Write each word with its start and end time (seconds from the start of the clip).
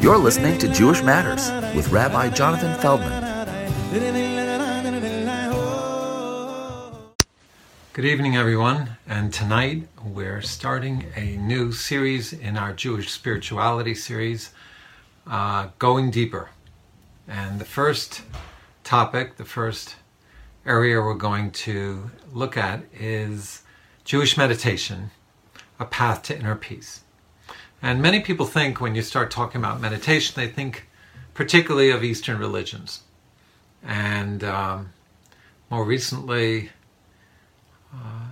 You're 0.00 0.16
listening 0.16 0.58
to 0.58 0.68
Jewish 0.68 1.02
Matters 1.02 1.50
with 1.74 1.90
Rabbi 1.90 2.30
Jonathan 2.30 2.72
Feldman. 2.78 3.20
Good 7.92 8.04
evening, 8.04 8.36
everyone. 8.36 8.90
And 9.08 9.32
tonight 9.32 9.88
we're 10.04 10.40
starting 10.40 11.06
a 11.16 11.36
new 11.36 11.72
series 11.72 12.32
in 12.32 12.56
our 12.56 12.72
Jewish 12.72 13.10
spirituality 13.10 13.96
series, 13.96 14.52
uh, 15.26 15.70
Going 15.80 16.12
Deeper. 16.12 16.50
And 17.26 17.60
the 17.60 17.64
first 17.64 18.22
topic, 18.84 19.36
the 19.36 19.44
first 19.44 19.96
area 20.64 21.00
we're 21.00 21.14
going 21.14 21.50
to 21.50 22.08
look 22.32 22.56
at 22.56 22.84
is 22.94 23.62
Jewish 24.04 24.36
meditation, 24.36 25.10
a 25.80 25.84
path 25.84 26.22
to 26.22 26.38
inner 26.38 26.54
peace. 26.54 27.00
And 27.80 28.02
many 28.02 28.20
people 28.20 28.46
think 28.46 28.80
when 28.80 28.94
you 28.94 29.02
start 29.02 29.30
talking 29.30 29.60
about 29.60 29.80
meditation, 29.80 30.34
they 30.36 30.48
think 30.48 30.88
particularly 31.34 31.90
of 31.90 32.02
Eastern 32.02 32.38
religions. 32.38 33.02
And 33.84 34.42
um, 34.42 34.92
more 35.70 35.84
recently, 35.84 36.70
uh, 37.94 38.28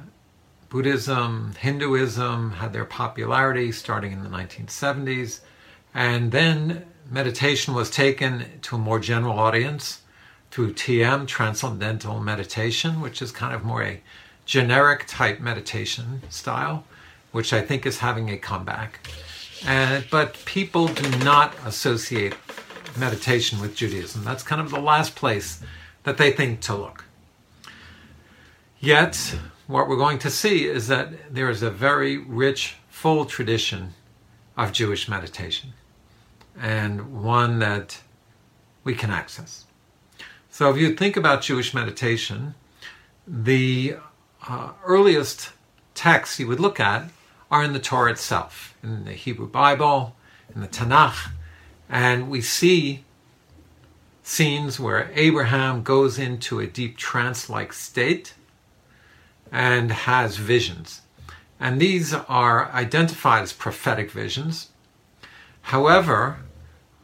Buddhism, 0.69 1.55
Hinduism 1.59 2.53
had 2.53 2.73
their 2.73 2.85
popularity 2.85 3.71
starting 3.71 4.13
in 4.13 4.25
the 4.25 4.29
1970s. 4.29 5.41
And 5.95 6.33
then 6.33 6.85
meditation 7.11 7.75
was 7.75 7.91
taken 7.91 8.45
to 8.63 8.75
a 8.75 8.79
more 8.79 8.99
general 8.99 9.39
audience 9.39 10.03
through 10.51 10.75
TM, 10.75 11.27
Transcendental 11.27 12.21
Meditation, 12.21 13.01
which 13.01 13.23
is 13.23 13.31
kind 13.31 13.55
of 13.55 13.65
more 13.65 13.83
a 13.83 14.01
generic 14.45 15.07
type 15.07 15.41
meditation 15.41 16.23
style, 16.29 16.85
which 17.33 17.53
I 17.53 17.61
think 17.61 17.87
is 17.87 17.99
having 17.99 18.31
a 18.31 18.37
comeback. 18.37 19.07
And, 19.65 20.05
but 20.11 20.43
people 20.45 20.89
do 20.89 21.09
not 21.25 21.55
associate 21.65 22.35
meditation 22.99 23.61
with 23.61 23.75
Judaism. 23.75 24.25
That's 24.25 24.43
kind 24.43 24.61
of 24.61 24.71
the 24.71 24.81
last 24.81 25.15
place 25.17 25.61
that 26.05 26.19
they 26.19 26.31
think 26.31 26.61
to 26.63 26.75
look. 26.75 27.05
Yet, 28.79 29.37
what 29.67 29.89
we're 29.89 29.97
going 29.97 30.19
to 30.21 30.31
see 30.31 30.67
is 30.67 30.89
that 30.89 31.35
there 31.35 31.51
is 31.51 31.63
a 31.63 31.71
very 31.71 32.19
rich, 32.19 32.77
full 32.89 33.25
tradition 33.25 33.95
of 34.57 34.73
Jewish 34.73 35.09
meditation, 35.09 35.73
and 36.61 37.23
one 37.23 37.59
that 37.59 38.01
we 38.85 38.95
can 38.95 39.11
access. 39.11 39.65
So, 40.51 40.71
if 40.71 40.77
you 40.77 40.95
think 40.95 41.17
about 41.17 41.43
Jewish 41.43 41.75
meditation, 41.75 42.55
the 43.27 43.97
uh, 44.47 44.73
earliest 44.85 45.51
texts 45.95 46.39
you 46.39 46.47
would 46.47 46.61
look 46.61 46.79
at 46.79 47.11
are 47.51 47.63
in 47.63 47.73
the 47.73 47.79
Torah 47.79 48.13
itself, 48.13 48.77
in 48.83 49.05
the 49.05 49.13
Hebrew 49.13 49.49
Bible, 49.49 50.17
in 50.55 50.61
the 50.61 50.69
Tanakh, 50.69 51.31
and 51.89 52.29
we 52.29 52.41
see 52.41 53.05
scenes 54.23 54.81
where 54.81 55.11
Abraham 55.15 55.83
goes 55.83 56.19
into 56.19 56.59
a 56.59 56.67
deep 56.67 56.97
trance 56.97 57.49
like 57.49 57.73
state 57.73 58.35
and 59.53 59.93
has 59.93 60.37
visions. 60.37 61.03
And 61.61 61.81
these 61.81 62.13
are 62.13 62.71
identified 62.73 63.43
as 63.45 63.53
prophetic 63.53 64.11
visions. 64.11 64.71
However, 65.63 66.39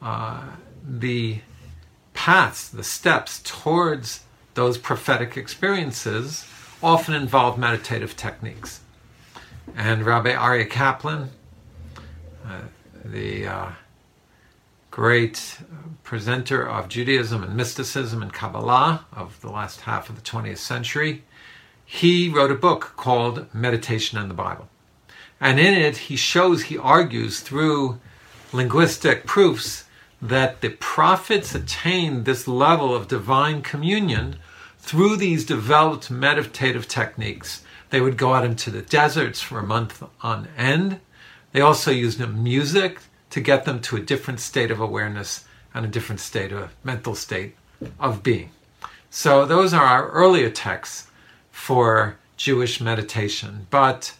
uh, 0.02 0.42
the 0.84 1.40
paths, 2.12 2.68
the 2.68 2.84
steps 2.84 3.40
towards 3.44 4.24
those 4.54 4.76
prophetic 4.76 5.36
experiences 5.36 6.46
often 6.82 7.14
involve 7.14 7.56
meditative 7.56 8.16
techniques. 8.16 8.80
And 9.76 10.04
Rabbi 10.04 10.32
Aryeh 10.32 10.68
Kaplan, 10.68 11.30
uh, 12.46 12.60
the 13.04 13.46
uh, 13.46 13.68
great 14.90 15.58
presenter 16.04 16.68
of 16.68 16.88
Judaism 16.88 17.42
and 17.42 17.56
mysticism 17.56 18.22
and 18.22 18.32
Kabbalah 18.32 19.06
of 19.12 19.40
the 19.40 19.50
last 19.50 19.82
half 19.82 20.10
of 20.10 20.16
the 20.16 20.22
20th 20.22 20.58
century, 20.58 21.24
he 21.84 22.28
wrote 22.28 22.50
a 22.50 22.54
book 22.56 22.92
called 22.96 23.46
Meditation 23.54 24.18
and 24.18 24.28
the 24.28 24.34
Bible. 24.34 24.68
And 25.40 25.58
in 25.58 25.74
it, 25.74 25.96
he 25.96 26.16
shows, 26.16 26.64
he 26.64 26.76
argues 26.76 27.40
through 27.40 27.98
linguistic 28.52 29.26
proofs 29.26 29.84
that 30.20 30.60
the 30.60 30.68
prophets 30.68 31.54
attained 31.54 32.24
this 32.24 32.46
level 32.46 32.94
of 32.94 33.08
divine 33.08 33.62
communion 33.62 34.36
through 34.78 35.16
these 35.16 35.46
developed 35.46 36.10
meditative 36.10 36.86
techniques. 36.86 37.62
They 37.92 38.00
would 38.00 38.16
go 38.16 38.32
out 38.32 38.46
into 38.46 38.70
the 38.70 38.80
deserts 38.80 39.42
for 39.42 39.58
a 39.58 39.62
month 39.62 40.02
on 40.22 40.48
end. 40.56 40.98
They 41.52 41.60
also 41.60 41.90
used 41.90 42.26
music 42.26 43.00
to 43.28 43.38
get 43.38 43.66
them 43.66 43.82
to 43.82 43.96
a 43.96 44.00
different 44.00 44.40
state 44.40 44.70
of 44.70 44.80
awareness 44.80 45.44
and 45.74 45.84
a 45.84 45.88
different 45.88 46.20
state 46.20 46.52
of 46.52 46.74
mental 46.82 47.14
state 47.14 47.54
of 48.00 48.22
being. 48.22 48.48
So 49.10 49.44
those 49.44 49.74
are 49.74 49.84
our 49.84 50.08
earlier 50.08 50.48
texts 50.48 51.08
for 51.50 52.16
Jewish 52.38 52.80
meditation. 52.80 53.66
But 53.68 54.14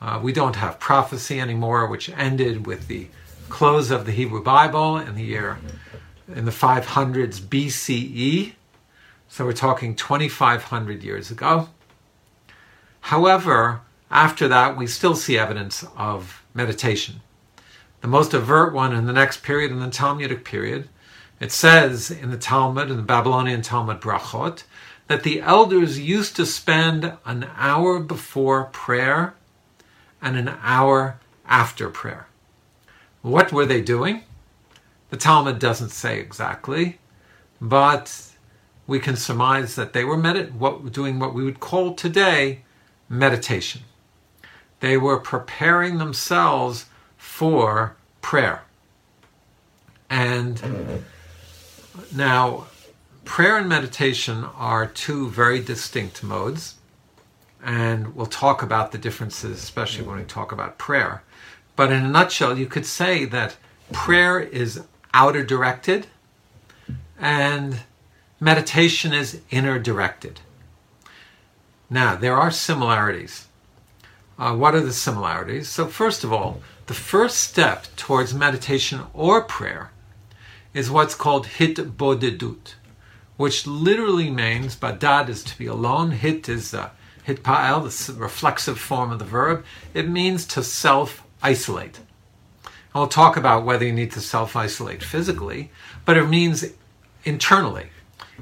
uh, 0.00 0.18
we 0.20 0.32
don't 0.32 0.56
have 0.56 0.80
prophecy 0.80 1.38
anymore, 1.38 1.86
which 1.86 2.10
ended 2.10 2.66
with 2.66 2.88
the 2.88 3.06
close 3.48 3.92
of 3.92 4.04
the 4.04 4.10
Hebrew 4.10 4.42
Bible 4.42 4.96
in 4.96 5.14
the 5.14 5.22
year 5.22 5.60
in 6.26 6.44
the 6.44 6.50
500s 6.50 7.38
BCE. 7.38 8.54
So 9.28 9.44
we're 9.44 9.52
talking 9.52 9.94
2,500 9.94 11.04
years 11.04 11.30
ago. 11.30 11.68
However, 13.02 13.82
after 14.10 14.48
that, 14.48 14.76
we 14.76 14.86
still 14.86 15.14
see 15.14 15.38
evidence 15.38 15.84
of 15.96 16.42
meditation. 16.54 17.20
The 18.00 18.08
most 18.08 18.34
overt 18.34 18.72
one 18.72 18.94
in 18.94 19.06
the 19.06 19.12
next 19.12 19.42
period, 19.42 19.70
in 19.70 19.80
the 19.80 19.90
Talmudic 19.90 20.44
period, 20.44 20.88
it 21.40 21.52
says 21.52 22.10
in 22.10 22.30
the 22.30 22.36
Talmud, 22.36 22.90
in 22.90 22.96
the 22.96 23.02
Babylonian 23.02 23.62
Talmud 23.62 24.00
Brachot, 24.00 24.62
that 25.08 25.24
the 25.24 25.40
elders 25.40 25.98
used 25.98 26.36
to 26.36 26.46
spend 26.46 27.12
an 27.24 27.48
hour 27.56 27.98
before 27.98 28.64
prayer 28.66 29.34
and 30.20 30.36
an 30.36 30.56
hour 30.62 31.18
after 31.46 31.88
prayer. 31.90 32.26
What 33.22 33.52
were 33.52 33.66
they 33.66 33.80
doing? 33.80 34.22
The 35.10 35.16
Talmud 35.16 35.58
doesn't 35.58 35.90
say 35.90 36.20
exactly, 36.20 36.98
but 37.60 38.32
we 38.86 38.98
can 38.98 39.16
surmise 39.16 39.74
that 39.74 39.92
they 39.92 40.04
were 40.04 40.16
medit- 40.16 40.52
what, 40.52 40.92
doing 40.92 41.18
what 41.18 41.34
we 41.34 41.44
would 41.44 41.60
call 41.60 41.94
today 41.94 42.62
meditation. 43.12 43.82
They 44.80 44.96
were 44.96 45.18
preparing 45.18 45.98
themselves 45.98 46.86
for 47.16 47.94
prayer. 48.20 48.62
And 50.10 51.04
now, 52.14 52.66
prayer 53.24 53.58
and 53.58 53.68
meditation 53.68 54.44
are 54.56 54.86
two 54.86 55.28
very 55.28 55.60
distinct 55.60 56.22
modes, 56.22 56.74
and 57.62 58.14
we'll 58.16 58.26
talk 58.26 58.62
about 58.62 58.92
the 58.92 58.98
differences, 58.98 59.62
especially 59.62 60.04
when 60.04 60.18
we 60.18 60.24
talk 60.24 60.50
about 60.50 60.78
prayer. 60.78 61.22
But 61.76 61.92
in 61.92 62.04
a 62.04 62.08
nutshell, 62.08 62.58
you 62.58 62.66
could 62.66 62.86
say 62.86 63.24
that 63.26 63.56
prayer 63.92 64.40
is 64.40 64.82
outer 65.14 65.44
directed 65.44 66.06
and 67.18 67.80
meditation 68.40 69.12
is 69.12 69.40
inner 69.50 69.78
directed. 69.78 70.40
Now, 71.92 72.16
there 72.16 72.38
are 72.38 72.50
similarities. 72.50 73.48
Uh, 74.38 74.56
what 74.56 74.74
are 74.74 74.80
the 74.80 74.94
similarities? 74.94 75.68
So, 75.68 75.86
first 75.86 76.24
of 76.24 76.32
all, 76.32 76.62
the 76.86 76.94
first 76.94 77.36
step 77.36 77.84
towards 77.96 78.32
meditation 78.32 79.02
or 79.12 79.42
prayer 79.42 79.90
is 80.72 80.90
what's 80.90 81.14
called 81.14 81.48
hitbodedut, 81.58 82.76
which 83.36 83.66
literally 83.66 84.30
means 84.30 84.74
badad 84.74 85.28
is 85.28 85.44
to 85.44 85.58
be 85.58 85.66
alone, 85.66 86.12
hit 86.12 86.48
is 86.48 86.72
uh, 86.72 86.88
hitpa'el, 87.28 87.84
the 87.84 88.14
reflexive 88.14 88.78
form 88.78 89.12
of 89.12 89.18
the 89.18 89.26
verb. 89.26 89.62
It 89.92 90.08
means 90.08 90.46
to 90.46 90.62
self 90.62 91.22
isolate. 91.42 92.00
I'll 92.94 93.06
talk 93.06 93.36
about 93.36 93.66
whether 93.66 93.84
you 93.84 93.92
need 93.92 94.12
to 94.12 94.22
self 94.22 94.56
isolate 94.56 95.02
physically, 95.02 95.70
but 96.06 96.16
it 96.16 96.26
means 96.26 96.64
internally. 97.24 97.88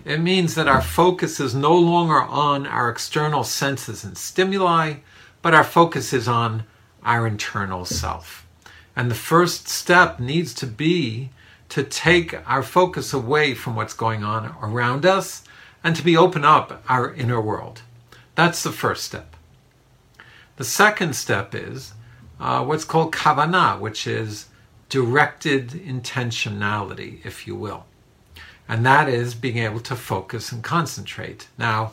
It 0.05 0.21
means 0.21 0.55
that 0.55 0.69
our 0.69 0.81
focus 0.81 1.41
is 1.41 1.55
no 1.55 1.75
longer 1.75 2.23
on 2.23 2.67
our 2.67 2.89
external 2.89 3.45
senses 3.45 4.03
and 4.03 4.17
stimuli, 4.17 4.95
but 5.43 5.55
our 5.55 5.65
focus 5.65 6.13
is 6.13 6.27
on 6.27 6.65
our 7.05 7.27
internal 7.27 7.85
self. 7.85 8.47
And 8.97 9.11
the 9.11 9.15
first 9.15 9.69
step 9.69 10.19
needs 10.19 10.55
to 10.55 10.67
be 10.67 11.31
to 11.71 11.83
take 11.83 12.35
our 12.49 12.63
focus 12.63 13.13
away 13.13 13.55
from 13.55 13.77
what's 13.77 13.95
going 13.95 14.25
on 14.25 14.55
around 14.63 15.07
us 15.07 15.43
and 15.85 15.95
to 15.97 16.05
be 16.05 16.17
open 16.17 16.45
up 16.45 16.83
our 16.89 17.15
inner 17.15 17.41
world. 17.41 17.83
That's 18.35 18.63
the 18.63 18.73
first 18.73 19.05
step. 19.05 19.37
The 20.57 20.65
second 20.65 21.15
step 21.15 21.55
is 21.55 21.93
uh, 22.39 22.65
what's 22.65 22.85
called 22.85 23.13
kavana, 23.13 23.79
which 23.79 24.07
is 24.07 24.47
directed 24.89 25.71
intentionality, 25.71 27.25
if 27.25 27.47
you 27.47 27.55
will. 27.55 27.87
And 28.71 28.87
that 28.87 29.09
is 29.09 29.35
being 29.35 29.59
able 29.59 29.81
to 29.81 29.97
focus 29.97 30.53
and 30.53 30.63
concentrate. 30.63 31.49
Now, 31.59 31.93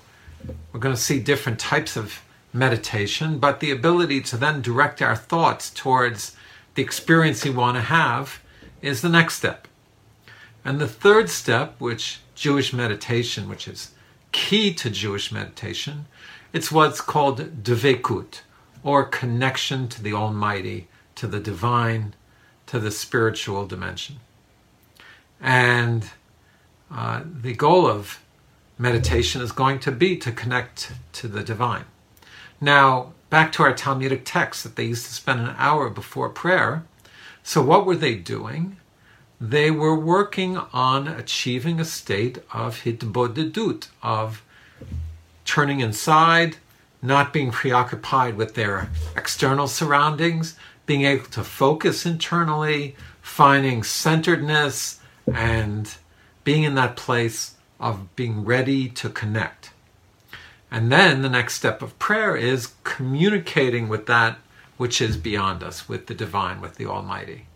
we're 0.72 0.80
going 0.80 0.94
to 0.94 1.02
see 1.02 1.20
different 1.20 1.58
types 1.58 1.98
of 1.98 2.22
meditation, 2.54 3.40
but 3.40 3.62
the 3.62 3.72
ability 3.72 4.22
to 4.22 4.38
then 4.38 4.62
direct 4.62 5.02
our 5.02 5.16
thoughts 5.16 5.72
towards 5.72 6.38
the 6.76 6.84
experience 6.84 7.44
we 7.44 7.50
want 7.50 7.78
to 7.78 7.82
have 7.82 8.42
is 8.84 9.02
the 9.02 9.10
next 9.10 9.38
step. 9.38 9.68
And 10.64 10.80
the 10.80 10.88
third 10.88 11.32
step, 11.32 11.74
which 11.80 12.20
Jewish 12.36 12.72
meditation, 12.74 13.50
which 13.50 13.68
is 13.68 13.96
key 14.32 14.72
to 14.76 14.92
Jewish 14.92 15.32
meditation, 15.32 16.06
it's 16.54 16.72
what's 16.72 17.02
called 17.02 17.64
dvekut, 17.64 18.42
or 18.84 19.04
connection 19.04 19.88
to 19.88 20.04
the 20.04 20.14
Almighty, 20.14 20.90
to 21.16 21.26
the 21.26 21.40
divine, 21.40 22.14
to 22.68 22.80
the 22.80 22.92
spiritual 22.92 23.66
dimension. 23.66 24.18
And 25.42 26.12
uh, 26.92 27.24
the 27.26 27.54
goal 27.54 27.88
of 27.88 28.20
meditation 28.78 29.42
is 29.42 29.52
going 29.52 29.80
to 29.80 29.92
be 29.92 30.18
to 30.18 30.32
connect 30.32 30.94
to 31.14 31.28
the 31.28 31.44
divine. 31.44 31.86
Now, 32.62 33.14
back 33.30 33.52
to 33.54 33.64
our 33.64 33.74
Talmudic 33.74 34.22
text 34.26 34.64
that 34.64 34.76
they 34.76 34.86
used 34.86 35.06
to 35.06 35.14
spend 35.14 35.40
an 35.42 35.56
hour 35.58 35.90
before 35.90 36.30
prayer. 36.30 36.86
So, 37.44 37.62
what 37.62 37.86
were 37.86 37.96
they 37.96 38.16
doing? 38.16 38.78
They 39.40 39.70
were 39.70 39.96
working 39.96 40.58
on 40.74 41.08
achieving 41.08 41.80
a 41.80 41.86
state 41.86 42.40
of 42.52 42.84
hitbodedut, 42.84 43.88
of 44.02 44.44
turning 45.46 45.80
inside, 45.80 46.58
not 47.02 47.32
being 47.32 47.52
preoccupied 47.52 48.36
with 48.36 48.56
their 48.56 48.90
external 49.16 49.68
surroundings, 49.68 50.56
being 50.86 51.04
able 51.04 51.26
to 51.26 51.44
focus 51.44 52.06
internally, 52.06 52.96
finding 53.22 53.84
centeredness, 53.84 55.00
and 55.32 55.96
being 56.48 56.64
in 56.64 56.76
that 56.76 56.96
place 56.96 57.56
of 57.78 58.16
being 58.16 58.46
ready 58.46 58.88
to 58.88 59.10
connect. 59.10 59.72
And 60.72 60.90
then 60.90 61.22
the 61.22 61.28
next 61.28 61.56
step 61.56 61.82
of 61.82 62.00
prayer 62.00 62.38
is 62.38 62.72
communicating 62.86 63.90
with 63.90 64.06
that 64.06 64.38
which 64.78 65.02
is 65.02 65.18
beyond 65.18 65.62
us, 65.62 65.90
with 65.90 66.08
the 66.08 66.14
divine, 66.14 66.62
with 66.62 66.76
the 66.76 66.86
Almighty, 66.86 67.48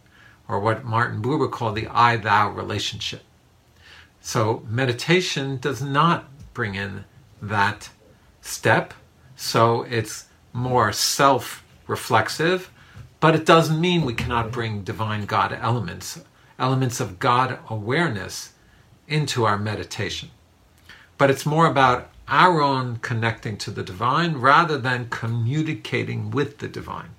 or 0.46 0.60
what 0.60 0.84
Martin 0.84 1.22
Buber 1.22 1.50
called 1.50 1.76
the 1.76 1.88
I 1.88 2.18
thou 2.18 2.50
relationship. 2.50 3.24
So 4.20 4.62
meditation 4.68 5.56
does 5.56 5.82
not 5.82 6.26
bring 6.54 6.76
in 6.76 7.06
that 7.42 7.92
step, 8.42 8.94
so 9.38 9.84
it's 9.84 10.26
more 10.52 10.92
self 10.92 11.64
reflexive, 11.88 12.70
but 13.22 13.36
it 13.36 13.46
doesn't 13.46 13.80
mean 13.80 14.04
we 14.04 14.14
cannot 14.14 14.52
bring 14.52 14.84
divine 14.84 15.26
God 15.28 15.58
elements, 15.62 16.20
elements 16.60 17.00
of 17.00 17.20
God 17.20 17.58
awareness 17.70 18.52
into 19.12 19.46
our 19.46 19.58
meditation. 19.58 20.30
But 21.18 21.30
it's 21.30 21.46
more 21.46 21.68
about 21.68 22.10
our 22.28 22.62
own 22.62 22.98
connecting 22.98 23.58
to 23.58 23.72
the 23.72 23.84
divine 23.84 24.38
rather 24.38 24.78
than 24.78 25.10
communicating 25.10 26.32
with 26.32 26.60
the 26.60 26.68
divine, 26.68 27.14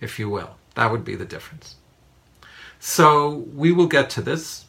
if 0.00 0.18
you 0.18 0.28
will. 0.28 0.56
That 0.74 0.92
would 0.92 1.04
be 1.04 1.16
the 1.16 1.24
difference. 1.24 1.76
So 2.78 3.46
we 3.54 3.72
will 3.72 3.86
get 3.86 4.10
to 4.10 4.22
this. 4.22 4.66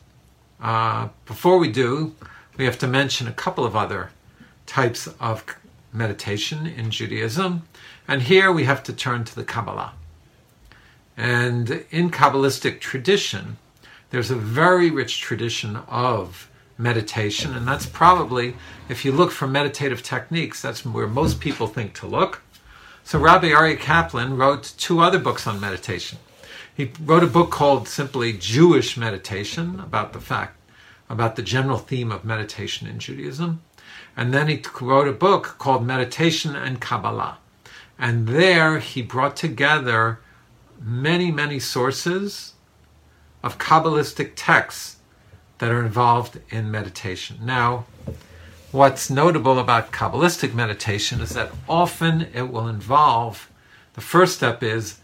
Uh, 0.62 1.10
before 1.26 1.58
we 1.58 1.72
do, 1.72 2.16
we 2.58 2.66
have 2.66 2.80
to 2.80 2.88
mention 2.88 3.28
a 3.28 3.34
couple 3.34 3.66
of 3.66 3.76
other 3.76 4.12
types 4.66 5.08
of 5.20 5.44
meditation 5.92 6.66
in 6.66 6.92
Judaism. 6.92 7.64
And 8.08 8.24
here 8.24 8.52
we 8.52 8.64
have 8.64 8.84
to 8.84 8.94
turn 8.94 9.26
to 9.26 9.36
the 9.36 9.44
Kabbalah. 9.44 9.94
And 11.18 11.86
in 11.92 12.10
Kabbalistic 12.10 12.80
tradition, 12.80 13.58
there's 14.12 14.32
a 14.32 14.36
very 14.36 14.90
rich 14.90 15.20
tradition 15.20 15.78
of 15.88 16.50
meditation, 16.82 17.56
and 17.56 17.68
that's 17.68 17.86
probably, 17.86 18.56
if 18.90 19.06
you 19.06 19.12
look 19.12 19.32
for 19.32 19.48
meditative 19.48 20.04
techniques, 20.04 20.62
that's 20.62 20.86
where 20.86 21.08
most 21.08 21.40
people 21.40 21.68
think 21.68 21.94
to 21.96 22.08
look. 22.08 22.42
So 23.04 23.20
Rabbi 23.20 23.50
Aryeh 23.50 23.80
Kaplan 23.80 24.38
wrote 24.38 24.74
two 24.78 25.00
other 25.00 25.20
books 25.20 25.48
on 25.48 25.60
meditation. 25.60 26.20
He 26.74 26.92
wrote 27.04 27.24
a 27.24 27.28
book 27.28 27.52
called 27.52 27.88
simply 27.88 28.34
Jewish 28.34 28.98
Meditation 28.98 29.80
about 29.80 30.14
the 30.14 30.22
fact, 30.22 30.58
about 31.10 31.36
the 31.36 31.42
general 31.42 31.78
theme 31.78 32.12
of 32.12 32.26
meditation 32.26 32.88
in 32.88 33.00
Judaism. 33.00 33.62
And 34.16 34.34
then 34.34 34.48
he 34.48 34.62
wrote 34.80 35.08
a 35.08 35.14
book 35.14 35.56
called 35.58 35.86
Meditation 35.86 36.56
and 36.56 36.80
Kabbalah. 36.80 37.38
And 38.00 38.28
there 38.28 38.80
he 38.80 39.02
brought 39.02 39.36
together 39.36 40.20
many, 40.80 41.32
many 41.32 41.60
sources 41.60 42.54
of 43.44 43.58
Kabbalistic 43.58 44.32
texts 44.36 44.98
that 45.62 45.72
are 45.72 45.86
involved 45.86 46.40
in 46.50 46.72
meditation. 46.72 47.38
Now, 47.44 47.86
what's 48.72 49.12
notable 49.12 49.60
about 49.60 49.92
Kabbalistic 49.92 50.56
meditation 50.56 51.22
is 51.22 51.30
that 51.36 51.52
often 51.70 52.28
it 52.34 52.50
will 52.52 52.68
involve 52.68 53.48
the 53.94 54.02
first 54.02 54.36
step 54.38 54.64
is 54.64 54.98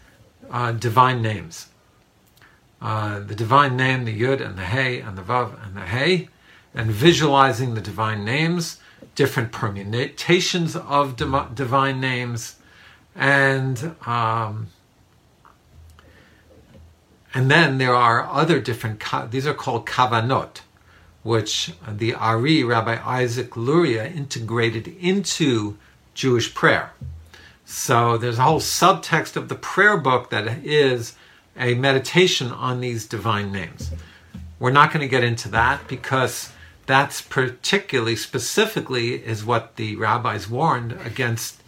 uh, 0.50 0.72
divine 0.72 1.22
names. 1.22 1.68
Uh, 2.82 3.20
the 3.20 3.36
divine 3.36 3.76
name, 3.76 4.04
the 4.04 4.20
Yud 4.20 4.44
and 4.44 4.58
the 4.58 4.64
Hey 4.64 5.00
and 5.00 5.16
the 5.16 5.22
Vav 5.22 5.64
and 5.64 5.76
the 5.76 5.82
Hey, 5.82 6.28
and 6.74 6.90
visualizing 6.90 7.74
the 7.74 7.80
divine 7.80 8.24
names, 8.24 8.80
different 9.14 9.52
permutations 9.52 10.74
of 10.74 11.14
divine 11.54 12.00
names, 12.00 12.56
and 13.14 13.94
um, 14.06 14.66
and 17.34 17.50
then 17.50 17.78
there 17.78 17.94
are 17.94 18.26
other 18.26 18.60
different, 18.60 19.02
these 19.30 19.46
are 19.46 19.54
called 19.54 19.86
kavanot, 19.86 20.60
which 21.22 21.72
the 21.86 22.14
Ari, 22.14 22.64
Rabbi 22.64 22.98
Isaac 23.04 23.56
Luria, 23.56 24.06
integrated 24.06 24.88
into 24.98 25.76
Jewish 26.14 26.54
prayer. 26.54 26.92
So 27.64 28.16
there's 28.16 28.38
a 28.38 28.42
whole 28.42 28.60
subtext 28.60 29.36
of 29.36 29.48
the 29.48 29.54
prayer 29.54 29.98
book 29.98 30.30
that 30.30 30.64
is 30.64 31.16
a 31.56 31.74
meditation 31.74 32.50
on 32.50 32.80
these 32.80 33.06
divine 33.06 33.52
names. 33.52 33.90
We're 34.58 34.70
not 34.70 34.92
going 34.92 35.02
to 35.02 35.08
get 35.08 35.22
into 35.22 35.48
that 35.50 35.86
because 35.86 36.50
that's 36.86 37.20
particularly, 37.20 38.16
specifically, 38.16 39.14
is 39.14 39.44
what 39.44 39.76
the 39.76 39.96
rabbis 39.96 40.48
warned 40.48 40.92
against 41.04 41.60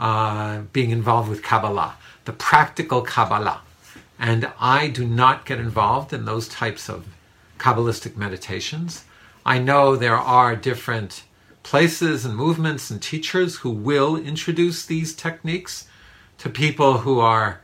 uh, 0.00 0.62
being 0.72 0.90
involved 0.90 1.30
with 1.30 1.42
Kabbalah, 1.42 1.94
the 2.24 2.32
practical 2.32 3.02
Kabbalah. 3.02 3.60
And 4.18 4.50
I 4.60 4.88
do 4.88 5.06
not 5.06 5.44
get 5.44 5.58
involved 5.58 6.12
in 6.12 6.24
those 6.24 6.48
types 6.48 6.88
of 6.88 7.06
Kabbalistic 7.58 8.16
meditations. 8.16 9.04
I 9.44 9.58
know 9.58 9.96
there 9.96 10.16
are 10.16 10.56
different 10.56 11.24
places 11.62 12.24
and 12.24 12.36
movements 12.36 12.90
and 12.90 13.02
teachers 13.02 13.56
who 13.56 13.70
will 13.70 14.16
introduce 14.16 14.84
these 14.84 15.14
techniques 15.14 15.86
to 16.38 16.48
people 16.50 16.98
who 16.98 17.20
are 17.20 17.60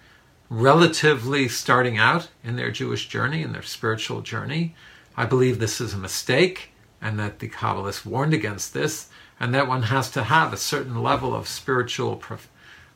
relatively 0.48 1.48
starting 1.48 1.98
out 1.98 2.28
in 2.42 2.56
their 2.56 2.70
Jewish 2.70 3.08
journey, 3.08 3.42
in 3.42 3.52
their 3.52 3.62
spiritual 3.62 4.20
journey. 4.20 4.74
I 5.16 5.26
believe 5.26 5.58
this 5.58 5.80
is 5.80 5.94
a 5.94 5.98
mistake 5.98 6.70
and 7.00 7.18
that 7.18 7.38
the 7.38 7.48
Kabbalists 7.48 8.04
warned 8.04 8.34
against 8.34 8.74
this, 8.74 9.08
and 9.38 9.54
that 9.54 9.68
one 9.68 9.84
has 9.84 10.10
to 10.10 10.24
have 10.24 10.52
a 10.52 10.58
certain 10.58 11.02
level 11.02 11.34
of 11.34 11.48
spiritual 11.48 12.22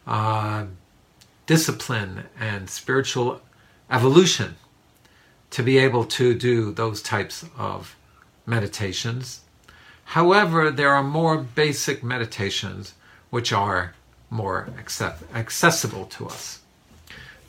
uh, 0.06 0.64
discipline 1.46 2.24
and 2.38 2.70
spiritual 2.70 3.40
evolution 3.90 4.56
to 5.50 5.62
be 5.62 5.78
able 5.78 6.04
to 6.04 6.34
do 6.34 6.72
those 6.72 7.02
types 7.02 7.44
of 7.56 7.96
meditations. 8.46 9.42
However, 10.06 10.70
there 10.70 10.92
are 10.92 11.02
more 11.02 11.38
basic 11.38 12.02
meditations 12.02 12.94
which 13.30 13.52
are 13.52 13.94
more 14.30 14.68
accept- 14.78 15.22
accessible 15.34 16.06
to 16.06 16.26
us. 16.26 16.60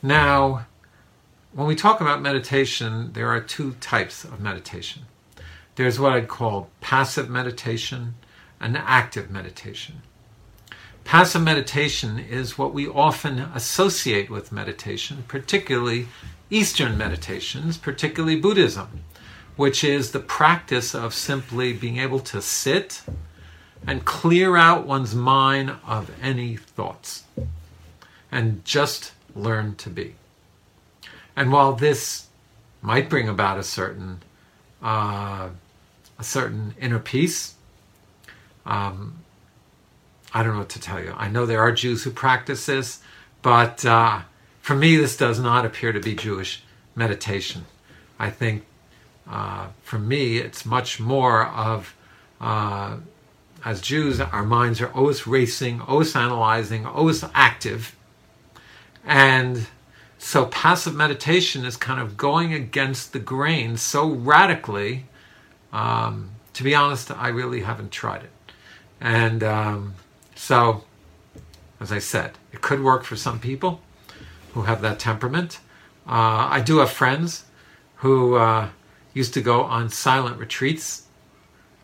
Now, 0.02 0.66
when 1.52 1.66
we 1.66 1.74
talk 1.74 2.00
about 2.00 2.22
meditation, 2.22 3.12
there 3.12 3.28
are 3.28 3.40
two 3.40 3.72
types 3.80 4.24
of 4.24 4.40
meditation. 4.40 5.02
There's 5.74 5.98
what 5.98 6.12
I'd 6.12 6.28
call 6.28 6.70
passive 6.80 7.28
meditation 7.28 8.14
and 8.60 8.76
active 8.76 9.30
meditation. 9.30 10.02
Passive 11.06 11.42
meditation 11.42 12.18
is 12.18 12.58
what 12.58 12.74
we 12.74 12.88
often 12.88 13.38
associate 13.38 14.28
with 14.28 14.50
meditation, 14.50 15.22
particularly 15.28 16.08
Eastern 16.50 16.98
meditations, 16.98 17.76
particularly 17.76 18.34
Buddhism, 18.34 19.04
which 19.54 19.84
is 19.84 20.10
the 20.10 20.18
practice 20.18 20.96
of 20.96 21.14
simply 21.14 21.72
being 21.72 21.98
able 21.98 22.18
to 22.18 22.42
sit 22.42 23.02
and 23.86 24.04
clear 24.04 24.56
out 24.56 24.84
one's 24.84 25.14
mind 25.14 25.76
of 25.86 26.10
any 26.20 26.56
thoughts 26.56 27.22
and 28.32 28.64
just 28.64 29.12
learn 29.32 29.76
to 29.76 29.88
be. 29.88 30.16
And 31.36 31.52
while 31.52 31.74
this 31.74 32.26
might 32.82 33.08
bring 33.08 33.28
about 33.28 33.58
a 33.58 33.62
certain 33.62 34.22
uh, 34.82 35.50
a 36.18 36.24
certain 36.24 36.74
inner 36.80 36.98
peace, 36.98 37.54
um, 38.64 39.18
I 40.36 40.42
don't 40.42 40.52
know 40.52 40.58
what 40.58 40.68
to 40.68 40.80
tell 40.80 41.02
you. 41.02 41.14
I 41.16 41.28
know 41.28 41.46
there 41.46 41.62
are 41.62 41.72
Jews 41.72 42.04
who 42.04 42.10
practice 42.10 42.66
this, 42.66 43.00
but 43.40 43.86
uh, 43.86 44.20
for 44.60 44.76
me, 44.76 44.98
this 44.98 45.16
does 45.16 45.40
not 45.40 45.64
appear 45.64 45.92
to 45.92 46.00
be 46.00 46.14
Jewish 46.14 46.62
meditation. 46.94 47.64
I 48.18 48.28
think 48.28 48.66
uh, 49.26 49.68
for 49.82 49.98
me, 49.98 50.36
it's 50.36 50.66
much 50.66 51.00
more 51.00 51.46
of, 51.46 51.96
uh, 52.38 52.98
as 53.64 53.80
Jews, 53.80 54.20
our 54.20 54.44
minds 54.44 54.82
are 54.82 54.92
always 54.92 55.26
racing, 55.26 55.80
always 55.80 56.14
analyzing, 56.14 56.84
always 56.84 57.24
active. 57.32 57.96
And 59.06 59.66
so 60.18 60.44
passive 60.44 60.94
meditation 60.94 61.64
is 61.64 61.78
kind 61.78 61.98
of 61.98 62.18
going 62.18 62.52
against 62.52 63.14
the 63.14 63.20
grain 63.20 63.78
so 63.78 64.06
radically. 64.06 65.06
Um, 65.72 66.32
to 66.52 66.62
be 66.62 66.74
honest, 66.74 67.10
I 67.10 67.28
really 67.28 67.62
haven't 67.62 67.90
tried 67.90 68.24
it. 68.24 68.32
And 69.00 69.42
um, 69.42 69.94
so, 70.36 70.84
as 71.80 71.90
I 71.90 71.98
said, 71.98 72.38
it 72.52 72.60
could 72.60 72.82
work 72.82 73.02
for 73.02 73.16
some 73.16 73.40
people 73.40 73.80
who 74.54 74.62
have 74.62 74.80
that 74.82 75.00
temperament. 75.00 75.58
Uh, 76.06 76.46
I 76.50 76.60
do 76.60 76.78
have 76.78 76.90
friends 76.90 77.46
who 77.96 78.36
uh, 78.36 78.68
used 79.12 79.34
to 79.34 79.40
go 79.40 79.62
on 79.62 79.90
silent 79.90 80.38
retreats 80.38 81.06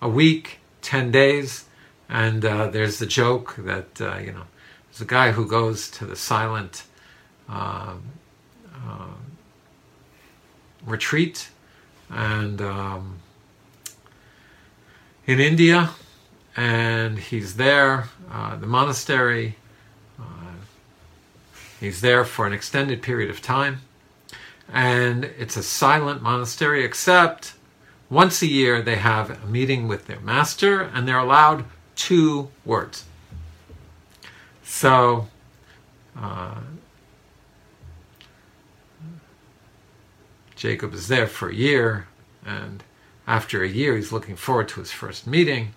a 0.00 0.08
week, 0.08 0.58
10 0.82 1.10
days. 1.10 1.64
And 2.08 2.44
uh, 2.44 2.68
there's 2.68 2.98
the 2.98 3.06
joke 3.06 3.56
that, 3.58 4.00
uh, 4.00 4.18
you 4.18 4.32
know, 4.32 4.44
there's 4.90 5.00
a 5.00 5.06
guy 5.06 5.32
who 5.32 5.46
goes 5.46 5.90
to 5.92 6.04
the 6.06 6.14
silent 6.14 6.84
um, 7.48 8.02
um, 8.74 9.16
retreat 10.84 11.48
and 12.10 12.60
um, 12.60 13.18
in 15.26 15.40
India, 15.40 15.90
and 16.56 17.18
he's 17.18 17.56
there, 17.56 18.08
uh, 18.32 18.56
the 18.56 18.66
monastery. 18.66 19.56
Uh, 20.18 20.54
he's 21.78 22.00
there 22.00 22.24
for 22.24 22.46
an 22.46 22.52
extended 22.52 23.02
period 23.02 23.28
of 23.28 23.42
time, 23.42 23.80
and 24.72 25.24
it's 25.24 25.56
a 25.56 25.62
silent 25.62 26.22
monastery, 26.22 26.82
except 26.82 27.52
once 28.08 28.40
a 28.40 28.46
year 28.46 28.80
they 28.80 28.96
have 28.96 29.30
a 29.30 29.46
meeting 29.46 29.86
with 29.86 30.06
their 30.06 30.20
master, 30.20 30.80
and 30.80 31.06
they're 31.06 31.18
allowed 31.18 31.64
two 31.94 32.48
words. 32.64 33.04
So, 34.64 35.28
uh, 36.18 36.60
Jacob 40.56 40.94
is 40.94 41.08
there 41.08 41.26
for 41.26 41.50
a 41.50 41.54
year, 41.54 42.06
and 42.46 42.82
after 43.26 43.62
a 43.62 43.68
year, 43.68 43.96
he's 43.96 44.12
looking 44.12 44.36
forward 44.36 44.68
to 44.68 44.80
his 44.80 44.90
first 44.90 45.26
meeting. 45.26 45.74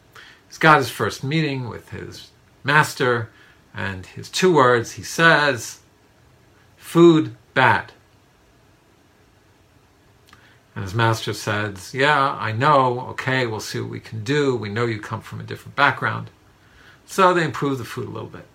He's 0.48 0.58
got 0.58 0.78
his 0.78 0.90
first 0.90 1.24
meeting 1.24 1.68
with 1.68 1.90
his 1.90 2.30
master, 2.66 3.30
and 3.74 4.06
his 4.06 4.30
two 4.30 4.54
words 4.54 4.94
he 4.94 5.04
says, 5.04 5.80
Food 6.76 7.36
bad. 7.54 7.94
And 10.76 10.84
his 10.84 10.94
master 10.94 11.34
says, 11.34 11.94
Yeah, 11.94 12.36
I 12.40 12.52
know. 12.52 13.02
Okay, 13.12 13.48
we'll 13.48 13.60
see 13.62 13.80
what 13.80 13.90
we 13.90 14.00
can 14.00 14.24
do. 14.24 14.56
We 14.56 14.70
know 14.70 14.86
you 14.86 15.00
come 15.00 15.22
from 15.22 15.40
a 15.40 15.44
different 15.44 15.76
background. 15.76 16.30
So 17.06 17.34
they 17.34 17.44
improve 17.44 17.78
the 17.78 17.86
food 17.86 18.08
a 18.08 18.12
little 18.12 18.30
bit. 18.30 18.46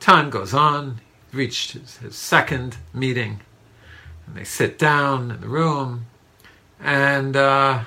Time 0.00 0.30
goes 0.30 0.54
on. 0.54 1.00
He 1.30 1.36
reached 1.36 1.72
his, 1.72 1.98
his 1.98 2.16
second 2.16 2.78
meeting. 2.94 3.40
And 4.26 4.36
they 4.36 4.44
sit 4.44 4.78
down 4.78 5.30
in 5.30 5.40
the 5.40 5.48
room. 5.48 6.06
And 6.80 7.36
uh, 7.36 7.84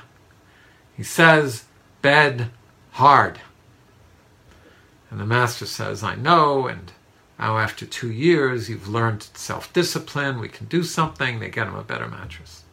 he 0.95 1.03
says, 1.03 1.65
Bed 2.01 2.51
hard. 2.91 3.39
And 5.09 5.19
the 5.19 5.25
master 5.25 5.65
says, 5.65 6.03
I 6.03 6.15
know. 6.15 6.67
And 6.67 6.91
now, 7.37 7.57
after 7.57 7.85
two 7.85 8.11
years, 8.11 8.69
you've 8.69 8.87
learned 8.87 9.23
self 9.33 9.71
discipline. 9.73 10.39
We 10.39 10.49
can 10.49 10.67
do 10.67 10.83
something. 10.83 11.39
They 11.39 11.49
get 11.49 11.67
him 11.67 11.75
a 11.75 11.83
better 11.83 12.07
mattress. 12.07 12.63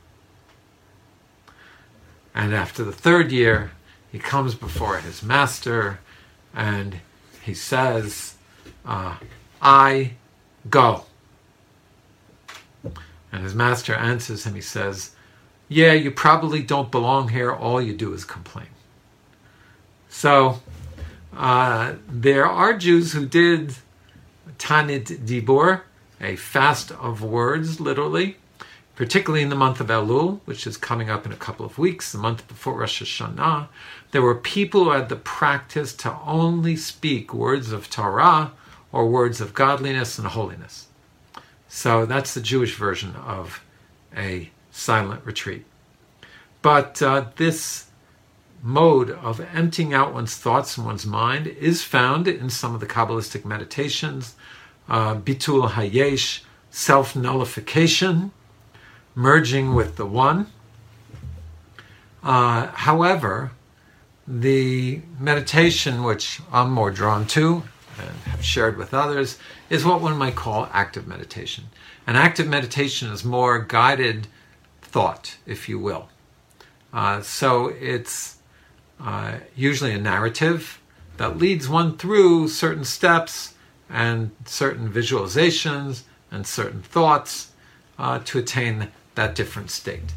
And 2.35 2.55
after 2.55 2.85
the 2.85 2.93
third 2.93 3.33
year, 3.33 3.73
he 4.11 4.19
comes 4.19 4.55
before 4.55 4.99
his 4.99 5.23
master 5.23 6.01
and 6.55 7.01
he 7.43 7.55
says, 7.55 8.37
uh, 8.85 9.17
I 9.61 10.13
go. 10.69 11.05
And 13.33 13.43
his 13.43 13.55
master 13.55 13.95
answers 13.95 14.45
him, 14.45 14.55
he 14.55 14.61
says, 14.61 15.15
Yeah, 15.69 15.93
you 15.93 16.11
probably 16.11 16.63
don't 16.63 16.91
belong 16.91 17.29
here. 17.29 17.51
All 17.53 17.81
you 17.81 17.95
do 17.95 18.13
is 18.13 18.25
complain. 18.25 18.67
So 20.09 20.61
uh, 21.37 21.95
there 22.09 22.47
are 22.47 22.75
Jews 22.75 23.13
who 23.13 23.27
did 23.27 23.75
Tanit 24.59 25.25
Dibur, 25.27 25.83
a 26.21 26.37
fast 26.37 26.93
of 26.93 27.23
words, 27.23 27.81
literally, 27.81 28.37
particularly 28.95 29.43
in 29.43 29.49
the 29.49 29.57
month 29.57 29.81
of 29.81 29.89
Elul, 29.89 30.41
which 30.45 30.67
is 30.67 30.77
coming 30.77 31.11
up 31.11 31.27
in 31.27 31.33
a 31.33 31.37
couple 31.37 31.67
of 31.67 31.79
weeks, 31.79 32.13
the 32.13 32.19
month 32.19 32.47
before 32.47 32.75
Rosh 32.75 33.03
Hashanah, 33.03 33.69
there 34.13 34.23
were 34.23 34.35
people 34.35 34.85
who 34.85 34.91
had 34.91 35.09
the 35.09 35.17
practice 35.17 35.95
to 35.95 36.17
only 36.25 36.77
speak 36.77 37.33
words 37.33 37.73
of 37.73 37.89
Torah 37.89 38.53
or 38.93 39.09
words 39.09 39.41
of 39.41 39.55
godliness 39.55 40.19
and 40.19 40.29
holiness. 40.29 40.89
So 41.67 42.05
that's 42.05 42.35
the 42.35 42.43
Jewish 42.43 42.77
version 42.77 43.17
of 43.17 43.65
a 44.15 44.51
silent 44.71 45.25
retreat. 45.25 45.65
But 46.61 47.01
uh, 47.01 47.27
this 47.37 47.87
mode 48.63 49.11
of 49.11 49.41
emptying 49.53 49.93
out 49.93 50.15
one's 50.15 50.37
thoughts 50.37 50.77
and 50.77 50.87
one's 50.87 51.05
mind 51.05 51.49
is 51.49 51.83
found 51.83 52.29
in 52.29 52.49
some 52.49 52.75
of 52.75 52.81
the 52.81 52.87
Kabbalistic 52.87 53.45
meditations, 53.45 54.37
uh, 54.89 55.17
Bitul 55.17 55.71
Hayesh, 55.71 56.43
self 56.71 57.17
nullification, 57.17 58.31
merging 59.15 59.75
with 59.75 59.97
the 59.97 60.07
one. 60.07 60.47
Uh, 62.23 62.69
however, 62.69 63.51
the 64.27 65.03
meditation 65.19 66.05
which 66.05 66.41
I'm 66.53 66.71
more 66.71 66.93
drawn 66.93 67.27
to 67.29 67.65
and 67.99 68.17
have 68.27 68.45
shared 68.45 68.77
with 68.77 68.95
others 68.95 69.39
is 69.69 69.85
what 69.85 70.01
one 70.01 70.17
might 70.17 70.37
call 70.37 70.69
active 70.73 71.07
meditation. 71.07 71.65
And 72.07 72.17
active 72.17 72.47
meditation 72.47 73.11
is 73.13 73.25
more 73.25 73.59
guided 73.59 74.29
thought, 74.81 75.37
if 75.47 75.69
you 75.69 75.79
will. 75.79 76.09
Uh, 76.93 77.23
so 77.23 77.69
it's 77.69 78.37
uh, 79.03 79.35
usually 79.57 79.93
a 79.93 79.99
narrative 79.99 80.81
that 81.17 81.37
leads 81.37 81.69
one 81.69 81.97
through 81.97 82.49
certain 82.49 82.85
steps 82.85 83.55
and 83.91 84.31
certain 84.47 84.91
visualizations 84.91 86.03
and 86.31 86.47
certain 86.47 86.83
thoughts 86.83 87.53
uh, 87.99 88.21
to 88.25 88.39
attain 88.39 88.89
that 89.15 89.35
different 89.35 89.71
state. 89.71 90.15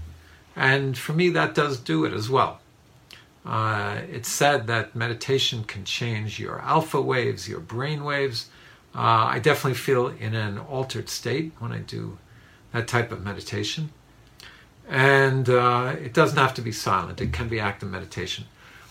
And 0.55 0.97
for 0.97 1.13
me, 1.13 1.29
that 1.29 1.53
does 1.53 1.79
do 1.79 2.05
it 2.05 2.13
as 2.13 2.29
well. 2.29 2.61
Uh, 3.45 4.01
it's 4.09 4.29
said 4.29 4.67
that 4.67 4.95
meditation 4.95 5.63
can 5.63 5.83
change 5.83 6.39
your 6.39 6.61
alpha 6.61 7.01
waves, 7.01 7.47
your 7.47 7.59
brain 7.59 8.03
waves. 8.03 8.49
Uh, 8.95 9.27
I 9.29 9.39
definitely 9.39 9.77
feel 9.77 10.07
in 10.07 10.33
an 10.33 10.57
altered 10.57 11.09
state 11.09 11.51
when 11.59 11.71
I 11.71 11.79
do 11.79 12.17
that 12.71 12.87
type 12.87 13.11
of 13.11 13.23
meditation. 13.23 13.89
And 14.87 15.49
uh, 15.49 15.95
it 16.01 16.13
doesn't 16.13 16.37
have 16.37 16.53
to 16.55 16.61
be 16.61 16.71
silent, 16.71 17.19
it 17.19 17.33
can 17.33 17.49
be 17.49 17.59
active 17.59 17.89
meditation. 17.89 18.45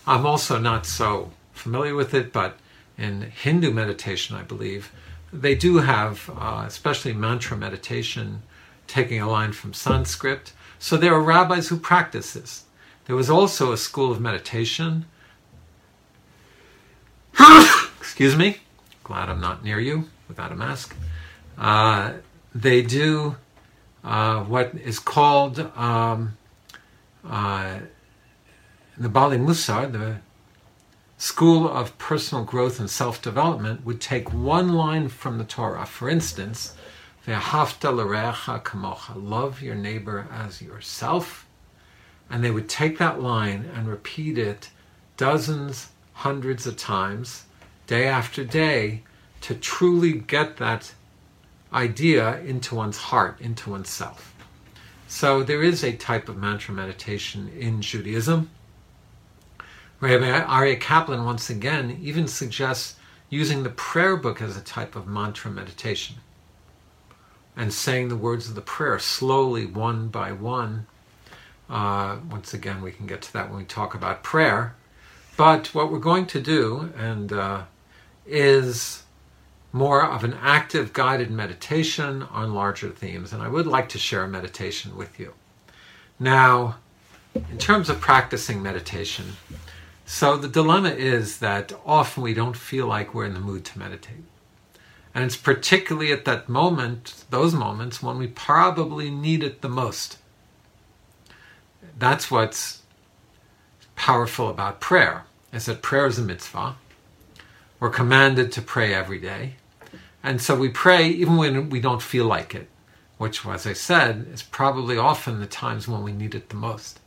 I'm 0.07 0.25
also 0.25 0.59
not 0.59 0.85
so 0.85 1.31
familiar 1.53 1.95
with 1.95 2.13
it, 2.13 2.31
but 2.31 2.57
in 2.97 3.21
Hindu 3.21 3.71
meditation, 3.71 4.35
I 4.35 4.43
believe, 4.43 4.91
they 5.33 5.55
do 5.55 5.77
have, 5.77 6.29
uh, 6.37 6.63
especially 6.67 7.13
mantra 7.13 7.57
meditation, 7.57 8.43
taking 8.87 9.19
a 9.19 9.29
line 9.29 9.51
from 9.51 9.73
Sanskrit. 9.73 10.53
So 10.79 10.95
there 10.95 11.13
are 11.13 11.21
rabbis 11.21 11.69
who 11.69 11.77
practice 11.77 12.33
this. 12.33 12.65
There 13.05 13.15
was 13.15 13.29
also 13.29 13.71
a 13.71 13.77
school 13.77 14.11
of 14.11 14.21
meditation. 14.21 15.05
Excuse 17.99 18.35
me. 18.35 18.57
Glad 19.03 19.29
I'm 19.29 19.41
not 19.41 19.63
near 19.63 19.79
you 19.79 20.05
without 20.27 20.51
a 20.51 20.55
mask. 20.55 20.95
Uh, 21.57 22.13
they 22.53 22.81
do 22.81 23.35
uh, 24.03 24.43
what 24.43 24.73
is 24.75 24.99
called 24.99 25.59
um, 25.75 26.37
uh, 27.27 27.79
the 28.97 29.09
Bali 29.09 29.37
Musar, 29.37 29.91
the 29.91 30.17
school 31.17 31.67
of 31.67 31.97
personal 31.97 32.43
growth 32.43 32.79
and 32.79 32.89
self 32.89 33.21
development, 33.21 33.85
would 33.85 34.01
take 34.01 34.33
one 34.33 34.73
line 34.73 35.09
from 35.09 35.37
the 35.37 35.43
Torah. 35.43 35.85
For 35.85 36.09
instance, 36.09 36.73
kamocha, 38.63 39.13
love 39.15 39.61
your 39.61 39.75
neighbor 39.75 40.27
as 40.31 40.61
yourself. 40.61 41.47
And 42.29 42.43
they 42.43 42.51
would 42.51 42.69
take 42.69 42.97
that 42.97 43.21
line 43.21 43.69
and 43.75 43.87
repeat 43.87 44.37
it 44.37 44.69
dozens, 45.17 45.89
hundreds 46.13 46.65
of 46.65 46.77
times, 46.77 47.45
day 47.87 48.07
after 48.07 48.43
day, 48.43 49.03
to 49.41 49.55
truly 49.55 50.13
get 50.13 50.57
that 50.57 50.93
idea 51.71 52.39
into 52.39 52.75
one's 52.75 52.97
heart, 52.97 53.39
into 53.41 53.69
oneself. 53.69 54.33
So 55.07 55.43
there 55.43 55.61
is 55.61 55.83
a 55.83 55.93
type 55.93 56.29
of 56.29 56.37
mantra 56.37 56.73
meditation 56.73 57.51
in 57.57 57.81
Judaism. 57.81 58.49
Rabbi 60.01 60.75
Kaplan, 60.75 61.25
once 61.25 61.49
again, 61.49 61.97
even 62.01 62.27
suggests 62.27 62.95
using 63.29 63.63
the 63.63 63.69
prayer 63.69 64.17
book 64.17 64.41
as 64.41 64.57
a 64.57 64.61
type 64.61 64.95
of 64.95 65.07
mantra 65.07 65.49
meditation 65.49 66.17
and 67.55 67.73
saying 67.73 68.09
the 68.09 68.17
words 68.17 68.49
of 68.49 68.55
the 68.55 68.61
prayer 68.61 68.99
slowly, 68.99 69.65
one 69.65 70.09
by 70.09 70.31
one. 70.31 70.87
Uh, 71.69 72.17
once 72.29 72.53
again, 72.53 72.81
we 72.81 72.91
can 72.91 73.07
get 73.07 73.21
to 73.21 73.33
that 73.33 73.49
when 73.49 73.59
we 73.59 73.65
talk 73.65 73.95
about 73.95 74.23
prayer. 74.23 74.75
But 75.37 75.73
what 75.73 75.91
we're 75.91 75.99
going 75.99 76.25
to 76.27 76.41
do 76.41 76.93
and 76.97 77.31
uh, 77.31 77.63
is 78.25 79.03
more 79.71 80.05
of 80.05 80.23
an 80.23 80.37
active 80.41 80.93
guided 80.93 81.31
meditation 81.31 82.23
on 82.23 82.53
larger 82.53 82.89
themes, 82.89 83.33
and 83.33 83.41
I 83.41 83.47
would 83.47 83.67
like 83.67 83.89
to 83.89 83.97
share 83.97 84.23
a 84.23 84.27
meditation 84.27 84.95
with 84.95 85.19
you. 85.19 85.33
Now, 86.19 86.77
in 87.33 87.57
terms 87.57 87.89
of 87.89 87.99
practicing 87.99 88.63
meditation, 88.63 89.25
so 90.05 90.37
the 90.37 90.47
dilemma 90.47 90.89
is 90.89 91.39
that 91.39 91.73
often 91.85 92.21
we 92.21 92.35
don't 92.35 92.55
feel 92.55 92.85
like 92.85 93.13
we're 93.13 93.25
in 93.25 93.33
the 93.33 93.39
mood 93.39 93.65
to 93.65 93.79
meditate. 93.79 94.23
And 95.15 95.23
it's 95.23 95.37
particularly 95.37 96.11
at 96.11 96.25
that 96.25 96.47
moment, 96.47 97.23
those 97.31 97.53
moments, 97.53 98.03
when 98.03 98.17
we 98.17 98.27
probably 98.27 99.09
need 99.09 99.43
it 99.43 99.61
the 99.61 99.69
most. 99.69 100.17
That's 101.97 102.29
what's 102.29 102.81
powerful 103.95 104.49
about 104.49 104.79
prayer, 104.79 105.23
is 105.51 105.65
that 105.65 105.81
prayer 105.81 106.05
is 106.05 106.19
a 106.19 106.21
mitzvah. 106.21 106.75
We're 107.79 107.89
commanded 107.89 108.51
to 108.51 108.61
pray 108.61 108.93
every 108.93 109.19
day. 109.19 109.55
And 110.21 110.41
so 110.41 110.55
we 110.55 110.69
pray 110.69 111.07
even 111.07 111.37
when 111.37 111.69
we 111.69 111.79
don't 111.79 112.01
feel 112.01 112.25
like 112.25 112.53
it, 112.53 112.67
which, 113.17 113.45
as 113.45 113.65
I 113.65 113.73
said, 113.73 114.27
is 114.33 114.43
probably 114.43 114.97
often 114.97 115.39
the 115.39 115.45
times 115.45 115.87
when 115.87 116.03
we 116.03 116.11
need 116.11 116.35
it 116.35 116.49
the 116.49 116.55
most. 116.55 116.99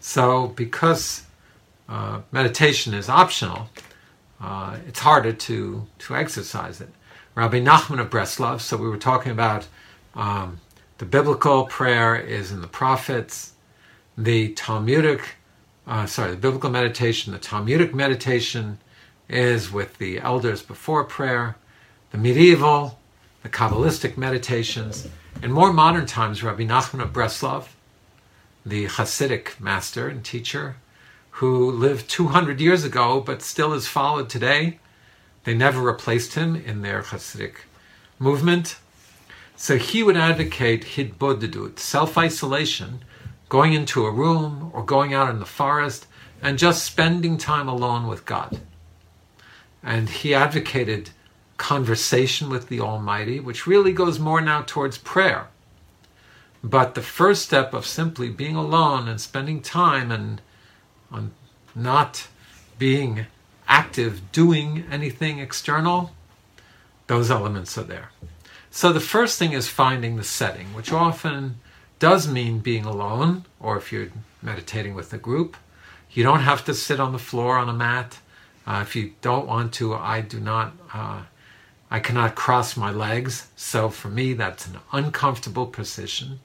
So, 0.00 0.48
because 0.48 1.22
uh, 1.88 2.20
meditation 2.32 2.94
is 2.94 3.08
optional, 3.08 3.68
uh, 4.40 4.76
it's 4.86 5.00
harder 5.00 5.32
to, 5.32 5.86
to 5.98 6.14
exercise 6.14 6.80
it. 6.80 6.90
Rabbi 7.34 7.60
Nachman 7.60 8.00
of 8.00 8.10
Breslov. 8.10 8.60
So 8.60 8.76
we 8.76 8.88
were 8.88 8.96
talking 8.96 9.32
about 9.32 9.66
um, 10.14 10.60
the 10.98 11.04
biblical 11.04 11.66
prayer 11.66 12.16
is 12.16 12.50
in 12.50 12.60
the 12.60 12.66
prophets, 12.66 13.52
the 14.16 14.52
Talmudic, 14.54 15.36
uh, 15.86 16.06
sorry, 16.06 16.32
the 16.32 16.36
biblical 16.36 16.70
meditation, 16.70 17.32
the 17.32 17.38
Talmudic 17.38 17.94
meditation 17.94 18.78
is 19.28 19.70
with 19.70 19.98
the 19.98 20.18
elders 20.18 20.62
before 20.62 21.04
prayer, 21.04 21.56
the 22.10 22.18
medieval, 22.18 22.98
the 23.42 23.48
Kabbalistic 23.48 24.16
meditations. 24.16 25.06
In 25.42 25.52
more 25.52 25.72
modern 25.72 26.06
times, 26.06 26.42
Rabbi 26.42 26.64
Nachman 26.64 27.02
of 27.02 27.12
Breslov, 27.12 27.68
the 28.66 28.86
Hasidic 28.86 29.60
master 29.60 30.08
and 30.08 30.24
teacher, 30.24 30.76
who 31.38 31.70
lived 31.70 32.08
200 32.08 32.60
years 32.60 32.84
ago 32.84 33.20
but 33.20 33.42
still 33.42 33.72
is 33.72 33.86
followed 33.86 34.28
today 34.28 34.78
they 35.48 35.54
never 35.54 35.80
replaced 35.80 36.34
him 36.34 36.54
in 36.56 36.82
their 36.82 37.02
Hasidic 37.02 37.54
movement. 38.18 38.76
So 39.56 39.78
he 39.78 40.02
would 40.02 40.16
advocate 40.16 40.84
hitbodedut, 40.84 41.78
self-isolation, 41.78 43.00
going 43.48 43.72
into 43.72 44.04
a 44.04 44.10
room 44.10 44.70
or 44.74 44.84
going 44.84 45.14
out 45.14 45.30
in 45.30 45.38
the 45.38 45.46
forest 45.46 46.06
and 46.42 46.58
just 46.58 46.84
spending 46.84 47.38
time 47.38 47.66
alone 47.66 48.06
with 48.06 48.26
God. 48.26 48.60
And 49.82 50.10
he 50.10 50.34
advocated 50.34 51.10
conversation 51.56 52.50
with 52.50 52.68
the 52.68 52.80
Almighty, 52.80 53.40
which 53.40 53.66
really 53.66 53.92
goes 53.92 54.18
more 54.18 54.42
now 54.42 54.64
towards 54.66 54.98
prayer. 54.98 55.48
But 56.62 56.94
the 56.94 57.00
first 57.00 57.42
step 57.42 57.72
of 57.72 57.86
simply 57.86 58.28
being 58.28 58.54
alone 58.54 59.08
and 59.08 59.18
spending 59.18 59.62
time 59.62 60.12
and 60.12 60.42
on 61.10 61.32
not 61.74 62.28
being 62.78 63.26
active 63.66 64.32
doing 64.32 64.84
anything 64.90 65.38
external, 65.38 66.12
those 67.06 67.30
elements 67.30 67.76
are 67.76 67.84
there. 67.84 68.10
So 68.70 68.92
the 68.92 69.00
first 69.00 69.38
thing 69.38 69.52
is 69.52 69.68
finding 69.68 70.16
the 70.16 70.24
setting, 70.24 70.74
which 70.74 70.92
often 70.92 71.56
does 71.98 72.28
mean 72.28 72.60
being 72.60 72.84
alone, 72.84 73.44
or 73.58 73.76
if 73.76 73.92
you're 73.92 74.08
meditating 74.42 74.94
with 74.94 75.12
a 75.12 75.18
group. 75.18 75.56
You 76.10 76.22
don't 76.22 76.40
have 76.40 76.64
to 76.66 76.74
sit 76.74 77.00
on 77.00 77.12
the 77.12 77.18
floor 77.18 77.58
on 77.58 77.68
a 77.68 77.72
mat. 77.72 78.18
Uh, 78.66 78.80
if 78.82 78.94
you 78.94 79.14
don't 79.20 79.46
want 79.46 79.72
to, 79.74 79.94
I 79.94 80.20
do 80.20 80.40
not, 80.40 80.74
uh, 80.92 81.22
I 81.90 82.00
cannot 82.00 82.34
cross 82.34 82.76
my 82.76 82.90
legs. 82.90 83.48
So 83.56 83.88
for 83.88 84.08
me, 84.08 84.34
that's 84.34 84.66
an 84.66 84.78
uncomfortable 84.92 85.66
position. 85.66 86.40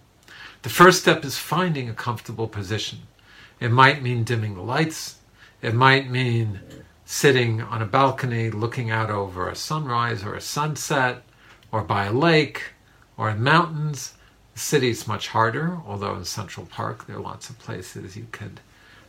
The 0.63 0.70
first 0.70 1.01
step 1.01 1.25
is 1.25 1.38
finding 1.38 1.89
a 1.89 1.93
comfortable 1.93 2.48
position. 2.48 3.00
It 3.63 3.72
might 3.72 4.03
mean 4.03 4.25
dimming 4.25 4.55
the 4.55 4.62
lights. 4.62 5.20
It 5.62 5.73
might 5.73 6.12
mean 6.12 6.60
sitting 7.06 7.62
on 7.62 7.82
a 7.82 7.86
balcony 7.86 8.52
looking 8.52 8.91
out 8.91 9.10
over 9.10 9.47
a 9.47 9.56
sunrise 9.56 10.21
or 10.21 10.36
a 10.36 10.41
sunset 10.41 11.23
or 11.71 11.82
by 11.82 12.04
a 12.04 12.12
lake 12.12 12.73
or 13.15 13.30
in 13.30 13.41
mountains. 13.41 14.15
The 14.54 14.60
city's 14.60 15.08
much 15.08 15.30
harder, 15.30 15.80
although 15.88 16.13
in 16.13 16.26
Central 16.26 16.65
Park 16.65 17.08
there 17.08 17.15
are 17.15 17.21
lots 17.21 17.49
of 17.49 17.58
places 17.58 18.17
you 18.17 18.28
could 18.34 18.60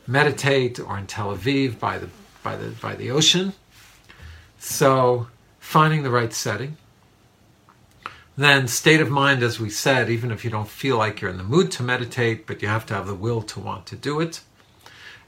meditate 0.06 0.78
or 0.78 0.98
in 0.98 1.08
Tel 1.08 1.36
Aviv 1.36 1.80
by 1.80 1.98
the 1.98 2.08
by 2.44 2.54
the 2.54 2.68
by 2.80 2.94
the 2.94 3.10
ocean. 3.10 3.54
So 4.60 5.26
finding 5.58 6.04
the 6.04 6.12
right 6.12 6.32
setting. 6.32 6.76
Then 8.36 8.66
state 8.66 9.00
of 9.00 9.10
mind, 9.10 9.44
as 9.44 9.60
we 9.60 9.70
said, 9.70 10.10
even 10.10 10.32
if 10.32 10.44
you 10.44 10.50
don't 10.50 10.68
feel 10.68 10.96
like 10.96 11.20
you're 11.20 11.30
in 11.30 11.36
the 11.36 11.44
mood 11.44 11.70
to 11.72 11.84
meditate, 11.84 12.46
but 12.46 12.62
you 12.62 12.68
have 12.68 12.84
to 12.86 12.94
have 12.94 13.06
the 13.06 13.14
will 13.14 13.42
to 13.42 13.60
want 13.60 13.86
to 13.86 13.96
do 13.96 14.20
it. 14.20 14.40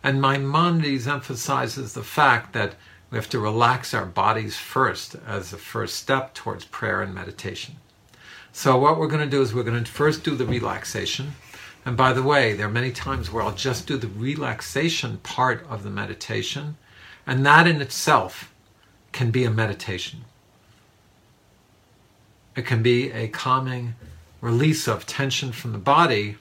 And 0.02 0.20
Maimonides 0.20 1.06
emphasizes 1.06 1.94
the 1.94 2.02
fact 2.02 2.52
that 2.52 2.74
we 3.10 3.18
have 3.18 3.28
to 3.30 3.38
relax 3.38 3.94
our 3.94 4.04
bodies 4.04 4.56
first 4.56 5.14
as 5.26 5.52
a 5.52 5.56
first 5.56 5.96
step 5.96 6.34
towards 6.34 6.64
prayer 6.64 7.00
and 7.00 7.14
meditation. 7.14 7.76
So, 8.52 8.76
what 8.76 8.98
we're 8.98 9.06
going 9.06 9.24
to 9.24 9.30
do 9.30 9.42
is 9.42 9.54
we're 9.54 9.62
going 9.62 9.82
to 9.82 9.90
first 9.90 10.24
do 10.24 10.34
the 10.34 10.46
relaxation. 10.46 11.34
And 11.84 11.96
by 11.96 12.12
the 12.12 12.22
way, 12.22 12.54
there 12.54 12.66
are 12.66 12.70
many 12.70 12.90
times 12.90 13.30
where 13.30 13.44
I'll 13.44 13.54
just 13.54 13.86
do 13.86 13.96
the 13.96 14.08
relaxation 14.08 15.18
part 15.18 15.64
of 15.68 15.84
the 15.84 15.90
meditation, 15.90 16.76
and 17.24 17.46
that 17.46 17.68
in 17.68 17.80
itself 17.80 18.52
can 19.12 19.30
be 19.30 19.44
a 19.44 19.50
meditation. 19.50 20.24
It 22.56 22.66
can 22.66 22.82
be 22.82 23.12
a 23.12 23.28
calming 23.28 23.94
release 24.40 24.88
of 24.88 25.06
tension 25.06 25.52
from 25.52 25.72
the 25.72 25.78
body 25.78 26.36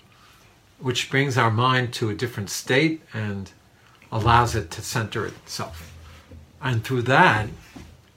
which 0.79 1.09
brings 1.09 1.37
our 1.37 1.51
mind 1.51 1.93
to 1.93 2.09
a 2.09 2.13
different 2.13 2.49
state 2.49 3.01
and 3.13 3.51
allows 4.11 4.55
it 4.55 4.71
to 4.71 4.81
center 4.81 5.25
itself. 5.25 5.93
And 6.61 6.83
through 6.83 7.03
that, 7.03 7.49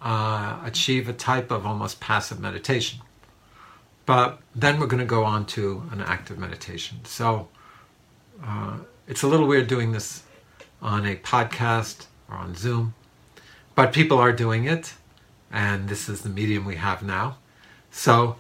uh, 0.01 0.59
achieve 0.65 1.09
a 1.09 1.13
type 1.13 1.51
of 1.51 1.67
almost 1.67 2.01
passive 2.01 2.41
meditation. 2.41 3.01
But 4.07 4.39
then 4.55 4.81
we're 4.81 4.87
going 4.87 5.01
to 5.01 5.07
go 5.07 5.25
on 5.25 5.45
to 5.47 5.83
an 5.93 6.01
active 6.01 6.39
meditation. 6.39 6.99
So 7.05 7.49
uh, 8.43 8.79
it's 9.07 9.23
a 9.23 9.27
little 9.27 9.47
weird 9.47 9.67
doing 9.67 9.93
this 9.93 10.23
on 10.81 11.05
a 11.05 11.17
podcast 11.17 12.07
or 12.31 12.37
on 12.37 12.55
Zoom, 12.55 12.95
but 13.75 13.93
people 13.93 14.19
are 14.19 14.33
doing 14.33 14.65
it, 14.65 14.95
and 15.51 15.89
this 15.89 16.09
is 16.09 16.23
the 16.23 16.29
medium 16.29 16.65
we 16.65 16.77
have 16.77 17.03
now. 17.03 17.37
So 17.91 18.37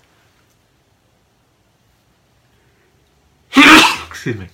Excuse 4.18 4.36
me. 4.36 4.48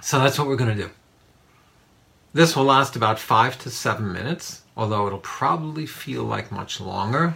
So 0.00 0.20
that's 0.20 0.38
what 0.38 0.46
we're 0.46 0.56
going 0.56 0.76
to 0.76 0.82
do. 0.84 0.90
This 2.32 2.54
will 2.54 2.64
last 2.64 2.94
about 2.94 3.18
five 3.18 3.58
to 3.58 3.70
seven 3.70 4.12
minutes, 4.12 4.62
although 4.76 5.06
it'll 5.06 5.18
probably 5.18 5.86
feel 5.86 6.22
like 6.22 6.52
much 6.52 6.80
longer. 6.80 7.34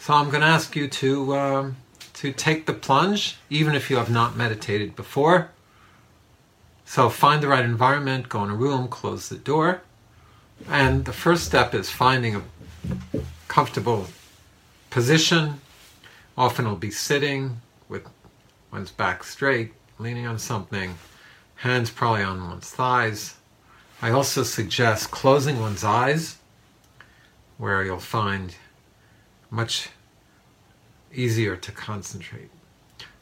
So 0.00 0.12
I'm 0.12 0.28
going 0.28 0.40
to 0.40 0.46
ask 0.48 0.74
you 0.74 0.88
to 0.88 1.36
um, 1.36 1.76
to 2.14 2.32
take 2.32 2.66
the 2.66 2.72
plunge, 2.72 3.36
even 3.50 3.74
if 3.74 3.88
you 3.88 3.96
have 3.96 4.10
not 4.10 4.36
meditated 4.36 4.96
before. 4.96 5.52
So 6.84 7.08
find 7.08 7.42
the 7.42 7.48
right 7.48 7.64
environment, 7.64 8.28
go 8.28 8.42
in 8.42 8.50
a 8.50 8.54
room, 8.54 8.88
close 8.88 9.28
the 9.28 9.36
door, 9.36 9.82
and 10.68 11.04
the 11.04 11.12
first 11.12 11.44
step 11.44 11.72
is 11.72 11.88
finding 11.88 12.34
a 12.36 12.42
comfortable 13.48 14.08
position. 14.90 15.60
Often 16.36 16.66
it'll 16.66 16.76
be 16.76 16.90
sitting 16.90 17.60
with 17.88 18.06
one's 18.72 18.90
back 18.90 19.24
straight, 19.24 19.72
leaning 19.98 20.26
on 20.26 20.38
something, 20.38 20.96
hands 21.56 21.90
probably 21.90 22.22
on 22.22 22.48
one's 22.48 22.70
thighs. 22.70 23.36
I 24.02 24.10
also 24.10 24.42
suggest 24.42 25.10
closing 25.10 25.60
one's 25.60 25.84
eyes, 25.84 26.38
where 27.58 27.84
you'll 27.84 27.98
find 27.98 28.54
much 29.50 29.90
easier 31.12 31.56
to 31.56 31.72
concentrate. 31.72 32.50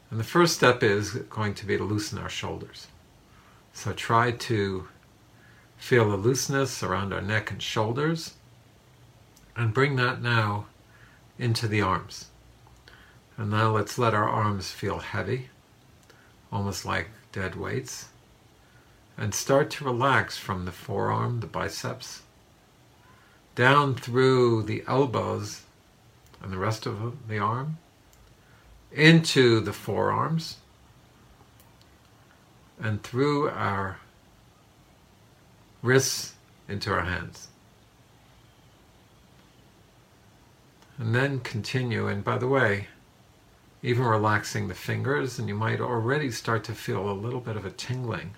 And 0.09 0.19
the 0.19 0.23
first 0.23 0.55
step 0.55 0.81
is 0.81 1.11
going 1.11 1.53
to 1.55 1.65
be 1.65 1.77
to 1.77 1.83
loosen 1.83 2.17
our 2.17 2.29
shoulders. 2.29 2.87
So 3.73 3.93
try 3.93 4.31
to 4.31 4.87
feel 5.77 6.09
the 6.09 6.17
looseness 6.17 6.83
around 6.83 7.13
our 7.13 7.21
neck 7.21 7.51
and 7.51 7.61
shoulders, 7.61 8.35
and 9.55 9.73
bring 9.73 9.95
that 9.97 10.21
now 10.21 10.65
into 11.39 11.67
the 11.67 11.81
arms. 11.81 12.27
And 13.37 13.49
now 13.49 13.71
let's 13.71 13.97
let 13.97 14.13
our 14.13 14.29
arms 14.29 14.69
feel 14.71 14.99
heavy 14.99 15.49
almost 16.51 16.85
like 16.85 17.09
dead 17.31 17.55
weights. 17.55 18.09
And 19.17 19.33
start 19.33 19.69
to 19.71 19.85
relax 19.85 20.37
from 20.37 20.65
the 20.65 20.71
forearm, 20.71 21.41
the 21.41 21.47
biceps, 21.47 22.21
down 23.55 23.95
through 23.95 24.63
the 24.63 24.83
elbows 24.87 25.63
and 26.41 26.53
the 26.53 26.57
rest 26.57 26.85
of 26.85 27.27
the 27.27 27.37
arm, 27.37 27.77
into 28.93 29.59
the 29.59 29.73
forearms, 29.73 30.57
and 32.81 33.03
through 33.03 33.49
our 33.49 33.99
wrists 35.81 36.33
into 36.69 36.89
our 36.91 37.03
hands. 37.03 37.48
And 40.99 41.15
then 41.15 41.39
continue. 41.39 42.07
And 42.07 42.23
by 42.23 42.37
the 42.37 42.47
way, 42.47 42.87
even 43.81 44.03
relaxing 44.03 44.67
the 44.67 44.75
fingers, 44.75 45.39
and 45.39 45.47
you 45.47 45.55
might 45.55 45.79
already 45.79 46.29
start 46.29 46.65
to 46.65 46.73
feel 46.73 47.09
a 47.09 47.13
little 47.13 47.39
bit 47.39 47.55
of 47.55 47.65
a 47.65 47.71
tingling, 47.71 48.31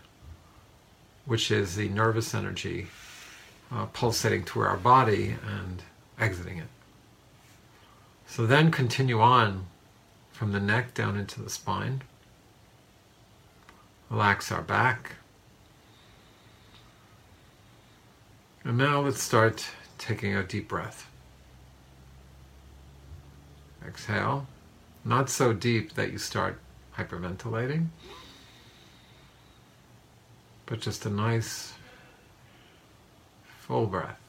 which 1.25 1.49
is 1.49 1.75
the 1.75 1.89
nervous 1.89 2.35
energy 2.35 2.87
uh, 3.71 3.87
pulsating 3.87 4.43
through 4.43 4.63
our 4.63 4.77
body 4.77 5.35
and 5.47 5.81
exiting 6.19 6.59
it. 6.59 6.67
So 8.27 8.45
then 8.45 8.71
continue 8.71 9.19
on 9.19 9.65
from 10.31 10.51
the 10.51 10.59
neck 10.59 10.93
down 10.93 11.17
into 11.17 11.41
the 11.41 11.49
spine. 11.49 12.03
Relax 14.09 14.51
our 14.51 14.61
back. 14.61 15.15
And 18.63 18.77
now 18.77 19.01
let's 19.01 19.21
start 19.21 19.65
taking 19.97 20.35
a 20.35 20.43
deep 20.43 20.67
breath. 20.67 21.10
Exhale. 23.85 24.47
Not 25.03 25.29
so 25.29 25.53
deep 25.53 25.93
that 25.93 26.11
you 26.11 26.17
start 26.17 26.59
hyperventilating, 26.97 27.87
but 30.65 30.79
just 30.79 31.05
a 31.05 31.09
nice 31.09 31.73
full 33.59 33.87
breath. 33.87 34.19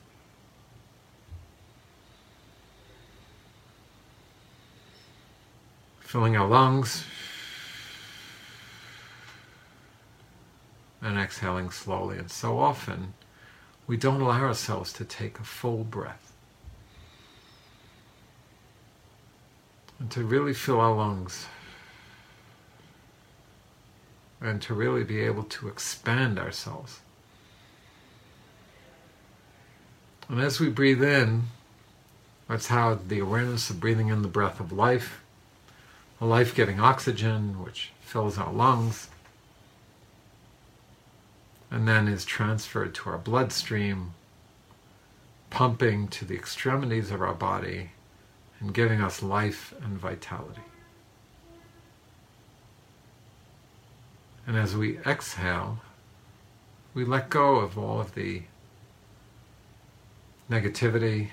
Filling 6.01 6.37
our 6.37 6.47
lungs 6.47 7.05
and 11.03 11.19
exhaling 11.19 11.71
slowly. 11.71 12.19
And 12.19 12.31
so 12.31 12.59
often 12.59 13.15
we 13.87 13.97
don't 13.97 14.21
allow 14.21 14.41
ourselves 14.41 14.93
to 14.95 15.05
take 15.05 15.38
a 15.38 15.45
full 15.45 15.85
breath. 15.85 16.32
And 20.03 20.11
to 20.11 20.25
really 20.25 20.53
fill 20.53 20.81
our 20.81 20.93
lungs 20.93 21.47
and 24.41 24.61
to 24.61 24.75
really 24.75 25.05
be 25.05 25.21
able 25.21 25.45
to 25.45 25.69
expand 25.69 26.41
ourselves. 26.41 26.99
And 30.29 30.41
as 30.41 30.59
we 30.59 30.71
breathe 30.71 31.05
in, 31.05 31.45
that's 32.49 32.67
how 32.67 32.95
the 32.97 33.21
awareness 33.21 33.71
of 33.71 33.79
breathing 33.79 34.09
in 34.09 34.23
the 34.23 34.29
breath 34.29 34.59
of 34.59 34.73
life, 34.73 35.23
the 36.19 36.25
life 36.25 36.53
giving 36.53 36.81
oxygen, 36.81 37.62
which 37.62 37.93
fills 38.01 38.37
our 38.38 38.53
lungs, 38.53 39.09
and 41.71 41.87
then 41.87 42.09
is 42.09 42.25
transferred 42.25 42.93
to 42.97 43.11
our 43.11 43.19
bloodstream, 43.19 44.15
pumping 45.49 46.09
to 46.09 46.25
the 46.25 46.35
extremities 46.35 47.12
of 47.12 47.23
our 47.23 47.35
body 47.35 47.93
and 48.62 48.72
giving 48.72 49.01
us 49.01 49.22
life 49.22 49.75
and 49.83 49.98
vitality. 49.98 50.62
And 54.46 54.57
as 54.57 54.77
we 54.77 54.98
exhale, 54.98 55.81
we 56.94 57.05
let 57.05 57.29
go 57.29 57.57
of 57.57 57.77
all 57.77 58.01
of 58.01 58.14
the 58.14 58.42
negativity, 60.48 61.31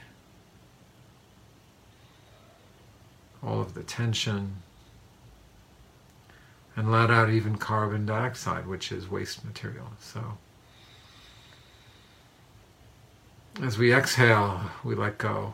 all 3.43 3.61
of 3.61 3.75
the 3.75 3.83
tension, 3.83 4.55
and 6.75 6.91
let 6.91 7.11
out 7.11 7.29
even 7.29 7.57
carbon 7.57 8.05
dioxide, 8.05 8.65
which 8.65 8.91
is 8.91 9.09
waste 9.09 9.45
material. 9.45 9.91
So, 9.99 10.37
as 13.61 13.77
we 13.77 13.93
exhale, 13.93 14.61
we 14.83 14.95
let 14.95 15.17
go 15.17 15.53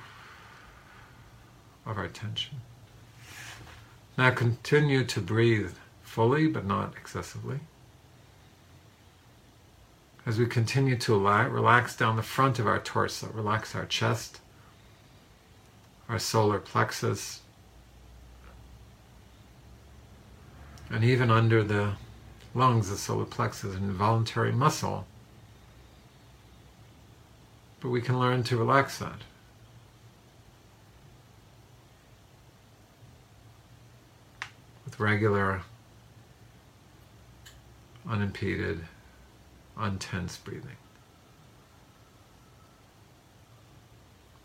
of 1.85 1.97
our 1.97 2.07
tension. 2.07 2.57
Now 4.17 4.31
continue 4.31 5.03
to 5.05 5.21
breathe 5.21 5.73
fully 6.03 6.47
but 6.47 6.65
not 6.65 6.93
excessively. 6.95 7.59
As 10.25 10.39
we 10.39 10.47
continue 10.47 10.95
to 10.97 11.19
relax 11.19 11.95
down 11.95 12.15
the 12.15 12.23
front 12.23 12.57
of 12.57 12.65
our 12.65 12.79
torso, 12.79 13.29
relax 13.33 13.75
our 13.75 13.85
chest, 13.85 14.39
our 16.09 16.17
solar 16.17 16.59
plexus, 16.59 17.41
and 20.89 21.03
even 21.03 21.29
under 21.29 21.63
the 21.63 21.93
lungs, 22.53 22.89
the 22.89 22.97
solar 22.97 23.25
plexus 23.25 23.71
is 23.71 23.75
an 23.75 23.83
involuntary 23.83 24.51
muscle. 24.51 25.05
But 27.81 27.89
we 27.89 28.01
can 28.01 28.19
learn 28.19 28.43
to 28.43 28.57
relax 28.57 28.97
that. 28.99 29.19
Regular, 34.99 35.61
unimpeded, 38.07 38.81
untense 39.77 40.37
breathing. 40.37 40.77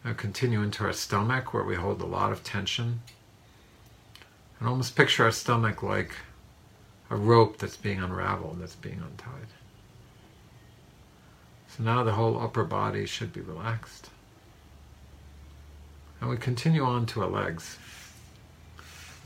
Now 0.04 0.14
continue 0.14 0.62
into 0.62 0.84
our 0.84 0.92
stomach 0.92 1.52
where 1.52 1.64
we 1.64 1.74
hold 1.76 2.00
a 2.00 2.06
lot 2.06 2.32
of 2.32 2.42
tension. 2.42 3.02
And 4.58 4.68
almost 4.68 4.96
picture 4.96 5.24
our 5.24 5.32
stomach 5.32 5.82
like 5.82 6.12
a 7.10 7.16
rope 7.16 7.58
that's 7.58 7.76
being 7.76 8.00
unraveled, 8.00 8.60
that's 8.60 8.76
being 8.76 9.02
untied. 9.02 9.48
So 11.68 11.82
now 11.82 12.02
the 12.02 12.12
whole 12.12 12.40
upper 12.40 12.64
body 12.64 13.06
should 13.06 13.32
be 13.32 13.40
relaxed. 13.40 14.10
And 16.20 16.28
we 16.28 16.36
continue 16.36 16.84
on 16.84 17.06
to 17.06 17.22
our 17.22 17.28
legs 17.28 17.78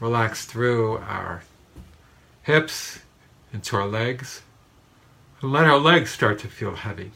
relax 0.04 0.44
through 0.44 0.98
our 0.98 1.42
hips 2.42 2.98
into 3.54 3.74
our 3.74 3.86
legs. 3.86 4.42
And 5.40 5.50
let 5.50 5.64
our 5.64 5.78
legs 5.78 6.10
start 6.10 6.38
to 6.40 6.48
feel 6.48 6.74
heavy. 6.74 7.10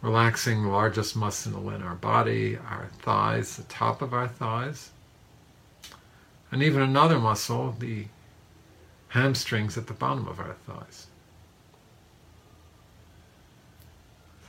Relaxing 0.00 0.62
the 0.62 0.70
largest 0.70 1.14
muscle 1.14 1.68
in 1.68 1.82
our 1.82 1.94
body, 1.94 2.56
our 2.56 2.88
thighs, 3.02 3.58
the 3.58 3.64
top 3.64 4.00
of 4.00 4.14
our 4.14 4.26
thighs. 4.26 4.90
And 6.50 6.62
even 6.62 6.80
another 6.80 7.18
muscle, 7.18 7.76
the 7.78 8.06
hamstrings 9.08 9.76
at 9.76 9.88
the 9.88 9.92
bottom 9.92 10.26
of 10.26 10.40
our 10.40 10.56
thighs. 10.66 11.06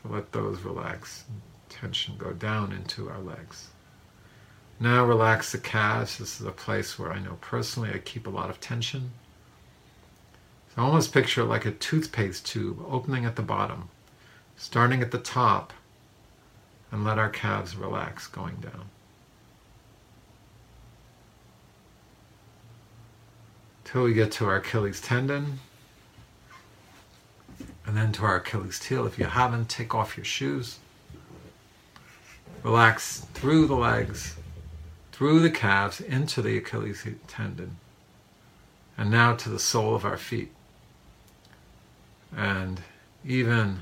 So 0.02 0.10
let 0.10 0.32
those 0.32 0.62
relax, 0.62 1.26
tension 1.68 2.16
go 2.18 2.32
down 2.32 2.72
into 2.72 3.10
our 3.10 3.20
legs. 3.20 3.72
Now 4.80 5.06
relax 5.06 5.52
the 5.52 5.58
calves. 5.58 6.18
This 6.18 6.40
is 6.40 6.48
a 6.48 6.52
place 6.52 6.98
where 6.98 7.12
I 7.12 7.20
know 7.20 7.38
personally 7.42 7.92
I 7.94 7.98
keep 7.98 8.26
a 8.26 8.30
lot 8.30 8.50
of 8.50 8.62
tension. 8.62 9.12
So 10.74 10.82
almost 10.82 11.14
picture 11.14 11.42
it 11.42 11.46
like 11.46 11.66
a 11.66 11.72
toothpaste 11.72 12.46
tube 12.46 12.84
opening 12.88 13.26
at 13.26 13.36
the 13.36 13.42
bottom, 13.42 13.90
starting 14.56 15.02
at 15.02 15.12
the 15.12 15.18
top, 15.18 15.74
and 16.92 17.04
let 17.04 17.20
our 17.20 17.30
calves 17.30 17.76
relax 17.76 18.28
going 18.28 18.56
down. 18.56 18.86
Till 23.84 24.04
we 24.04 24.14
get 24.14 24.32
to 24.34 24.46
our 24.46 24.58
Achilles 24.58 25.02
tendon, 25.02 25.60
and 27.86 27.98
then 27.98 28.12
to 28.14 28.24
our 28.24 28.38
Achilles 28.38 28.82
heel. 28.82 29.06
If 29.06 29.20
you 29.20 29.26
haven't, 29.26 29.68
take 29.68 29.94
off 29.94 30.16
your 30.16 30.26
shoes. 30.26 30.78
Relax 32.64 33.22
through 33.34 33.66
the 33.66 33.76
legs 33.76 34.36
through 35.20 35.42
the 35.42 35.52
calves 35.52 36.00
into 36.00 36.42
the 36.42 36.58
Achilles 36.58 37.06
tendon, 37.28 37.76
and 38.98 39.12
now 39.12 39.36
to 39.36 39.50
the 39.50 39.60
sole 39.60 39.94
of 39.94 40.06
our 40.06 40.16
feet. 40.16 40.50
And 42.34 42.80
even 43.26 43.82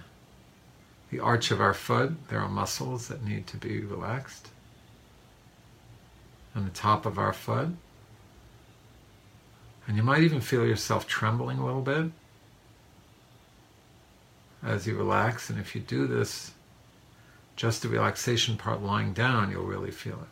the 1.12 1.20
arch 1.20 1.52
of 1.52 1.62
our 1.62 1.76
foot, 1.76 2.28
there 2.30 2.40
are 2.40 2.50
muscles 2.50 3.08
that 3.10 3.24
need 3.24 3.46
to 3.48 3.58
be 3.58 3.82
relaxed. 3.82 4.50
And 6.56 6.66
the 6.66 6.72
top 6.72 7.06
of 7.06 7.20
our 7.20 7.34
foot. 7.34 7.70
And 9.86 9.96
you 9.96 10.02
might 10.02 10.24
even 10.24 10.42
feel 10.42 10.66
yourself 10.66 11.06
trembling 11.06 11.60
a 11.60 11.66
little 11.68 11.84
bit 11.84 12.10
as 14.64 14.88
you 14.88 14.98
relax. 14.98 15.52
And 15.52 15.60
if 15.60 15.76
you 15.76 15.82
do 15.82 16.08
this, 16.08 16.54
just 17.56 17.84
the 17.84 17.90
relaxation 17.90 18.58
part 18.58 18.82
lying 18.82 19.14
down, 19.14 19.52
you'll 19.52 19.66
really 19.66 19.92
feel 19.92 20.16
it 20.16 20.30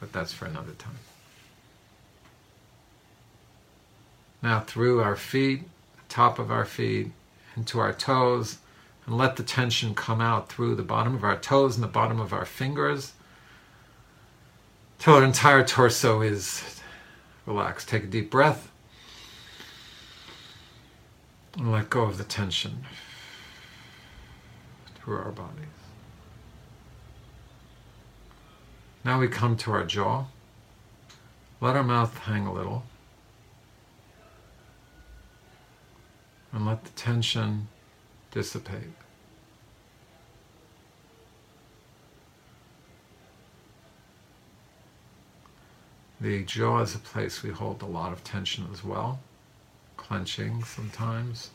but 0.00 0.12
that's 0.12 0.32
for 0.32 0.46
another 0.46 0.72
time. 0.72 0.98
Now, 4.42 4.60
through 4.60 5.00
our 5.00 5.16
feet, 5.16 5.64
top 6.08 6.38
of 6.38 6.50
our 6.50 6.64
feet, 6.64 7.10
into 7.56 7.80
our 7.80 7.92
toes, 7.92 8.58
and 9.06 9.16
let 9.16 9.36
the 9.36 9.42
tension 9.42 9.94
come 9.94 10.20
out 10.20 10.48
through 10.48 10.74
the 10.74 10.82
bottom 10.82 11.14
of 11.14 11.24
our 11.24 11.36
toes 11.36 11.74
and 11.74 11.82
the 11.82 11.88
bottom 11.88 12.20
of 12.20 12.32
our 12.32 12.44
fingers 12.44 13.14
till 14.98 15.14
our 15.14 15.24
entire 15.24 15.64
torso 15.64 16.20
is 16.20 16.80
relaxed. 17.46 17.88
Take 17.88 18.04
a 18.04 18.06
deep 18.06 18.30
breath 18.30 18.70
and 21.56 21.72
let 21.72 21.90
go 21.90 22.02
of 22.02 22.18
the 22.18 22.24
tension 22.24 22.84
through 24.96 25.16
our 25.16 25.32
bodies. 25.32 25.77
Now 29.04 29.20
we 29.20 29.28
come 29.28 29.56
to 29.58 29.72
our 29.72 29.84
jaw. 29.84 30.26
Let 31.60 31.76
our 31.76 31.82
mouth 31.82 32.16
hang 32.18 32.46
a 32.46 32.52
little. 32.52 32.84
And 36.52 36.66
let 36.66 36.84
the 36.84 36.90
tension 36.90 37.68
dissipate. 38.30 38.92
The 46.20 46.42
jaw 46.42 46.80
is 46.80 46.96
a 46.96 46.98
place 46.98 47.44
we 47.44 47.50
hold 47.50 47.80
a 47.80 47.86
lot 47.86 48.12
of 48.12 48.24
tension 48.24 48.66
as 48.72 48.82
well, 48.82 49.20
clenching 49.96 50.64
sometimes. 50.64 51.50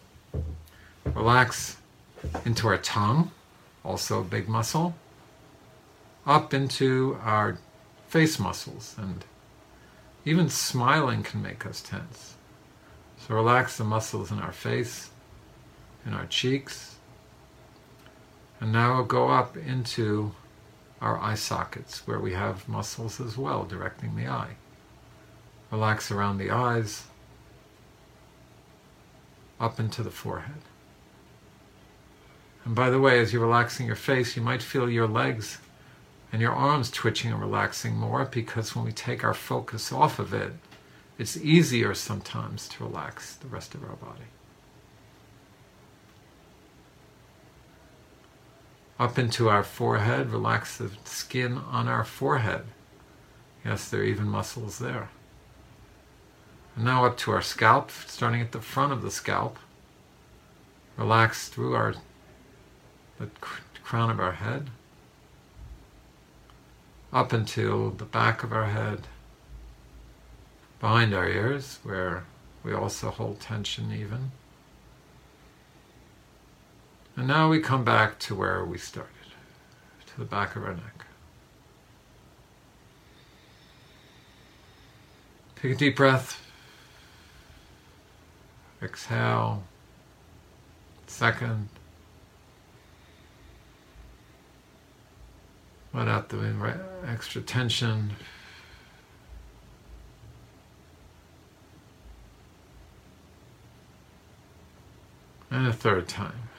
Relax 1.05 1.77
into 2.45 2.67
our 2.67 2.77
tongue, 2.77 3.31
also 3.83 4.21
a 4.21 4.23
big 4.23 4.47
muscle, 4.47 4.95
up 6.25 6.53
into 6.53 7.17
our 7.21 7.57
face 8.07 8.39
muscles, 8.39 8.95
and 8.97 9.25
even 10.25 10.49
smiling 10.49 11.23
can 11.23 11.41
make 11.41 11.65
us 11.65 11.81
tense. 11.81 12.35
So 13.17 13.35
relax 13.35 13.77
the 13.77 13.83
muscles 13.83 14.31
in 14.31 14.39
our 14.39 14.51
face, 14.51 15.09
in 16.05 16.13
our 16.13 16.25
cheeks, 16.25 16.95
and 18.59 18.71
now 18.71 19.01
go 19.01 19.29
up 19.29 19.57
into 19.57 20.33
our 21.01 21.19
eye 21.19 21.35
sockets 21.35 22.07
where 22.07 22.19
we 22.19 22.33
have 22.33 22.69
muscles 22.69 23.19
as 23.19 23.37
well 23.37 23.65
directing 23.65 24.15
the 24.15 24.27
eye. 24.27 24.55
Relax 25.71 26.11
around 26.11 26.37
the 26.37 26.51
eyes, 26.51 27.07
up 29.59 29.79
into 29.79 30.03
the 30.03 30.11
forehead. 30.11 30.61
And 32.63 32.75
by 32.75 32.89
the 32.89 32.99
way, 32.99 33.19
as 33.19 33.33
you're 33.33 33.41
relaxing 33.41 33.87
your 33.87 33.95
face, 33.95 34.35
you 34.35 34.41
might 34.41 34.61
feel 34.61 34.89
your 34.89 35.07
legs 35.07 35.57
and 36.33 36.41
your 36.41 36.51
arms 36.51 36.89
twitching 36.89 37.31
and 37.31 37.39
relaxing 37.39 37.95
more 37.95 38.25
because 38.25 38.75
when 38.75 38.83
we 38.83 38.91
take 38.91 39.23
our 39.23 39.35
focus 39.35 39.91
off 39.91 40.17
of 40.17 40.33
it, 40.33 40.53
it's 41.19 41.37
easier 41.37 41.93
sometimes 41.93 42.67
to 42.69 42.83
relax 42.83 43.35
the 43.35 43.47
rest 43.47 43.75
of 43.75 43.83
our 43.83 43.95
body. 43.95 44.25
Up 48.99 49.19
into 49.19 49.47
our 49.47 49.63
forehead, 49.63 50.31
relax 50.31 50.77
the 50.77 50.89
skin 51.05 51.59
on 51.69 51.87
our 51.87 52.03
forehead. 52.03 52.63
Yes, 53.63 53.87
there 53.87 54.01
are 54.01 54.05
even 54.05 54.27
muscles 54.27 54.79
there. 54.79 55.09
And 56.75 56.83
now 56.83 57.05
up 57.05 57.15
to 57.19 57.31
our 57.31 57.43
scalp, 57.43 57.91
starting 58.07 58.41
at 58.41 58.53
the 58.53 58.61
front 58.61 58.91
of 58.91 59.03
the 59.03 59.11
scalp. 59.11 59.59
Relax 60.97 61.47
through 61.47 61.75
our 61.75 61.93
the 63.19 63.27
crown 63.83 64.09
of 64.09 64.19
our 64.19 64.31
head, 64.31 64.71
up 67.13 67.31
until 67.31 67.91
the 67.91 68.05
back 68.05 68.43
of 68.43 68.51
our 68.51 68.65
head, 68.65 69.01
behind 70.79 71.13
our 71.13 71.27
ears, 71.27 71.79
where 71.83 72.25
we 72.63 72.73
also 72.73 73.11
hold 73.11 73.39
tension 73.39 73.93
even. 73.93 74.31
And 77.15 77.27
now 77.27 77.49
we 77.49 77.59
come 77.59 77.83
back 77.83 78.17
to 78.19 78.35
where 78.35 78.65
we 78.65 78.79
started, 78.79 79.11
to 80.07 80.17
the 80.17 80.25
back 80.25 80.55
of 80.55 80.63
our 80.63 80.73
neck. 80.73 81.05
Take 85.61 85.73
a 85.73 85.75
deep 85.75 85.95
breath. 85.95 86.41
Exhale. 88.81 89.63
Second. 91.05 91.69
Let 95.93 96.07
out 96.07 96.29
the 96.29 96.79
extra 97.07 97.41
tension. 97.41 98.13
And 105.51 105.67
a 105.67 105.73
third 105.73 106.07
time. 106.07 106.49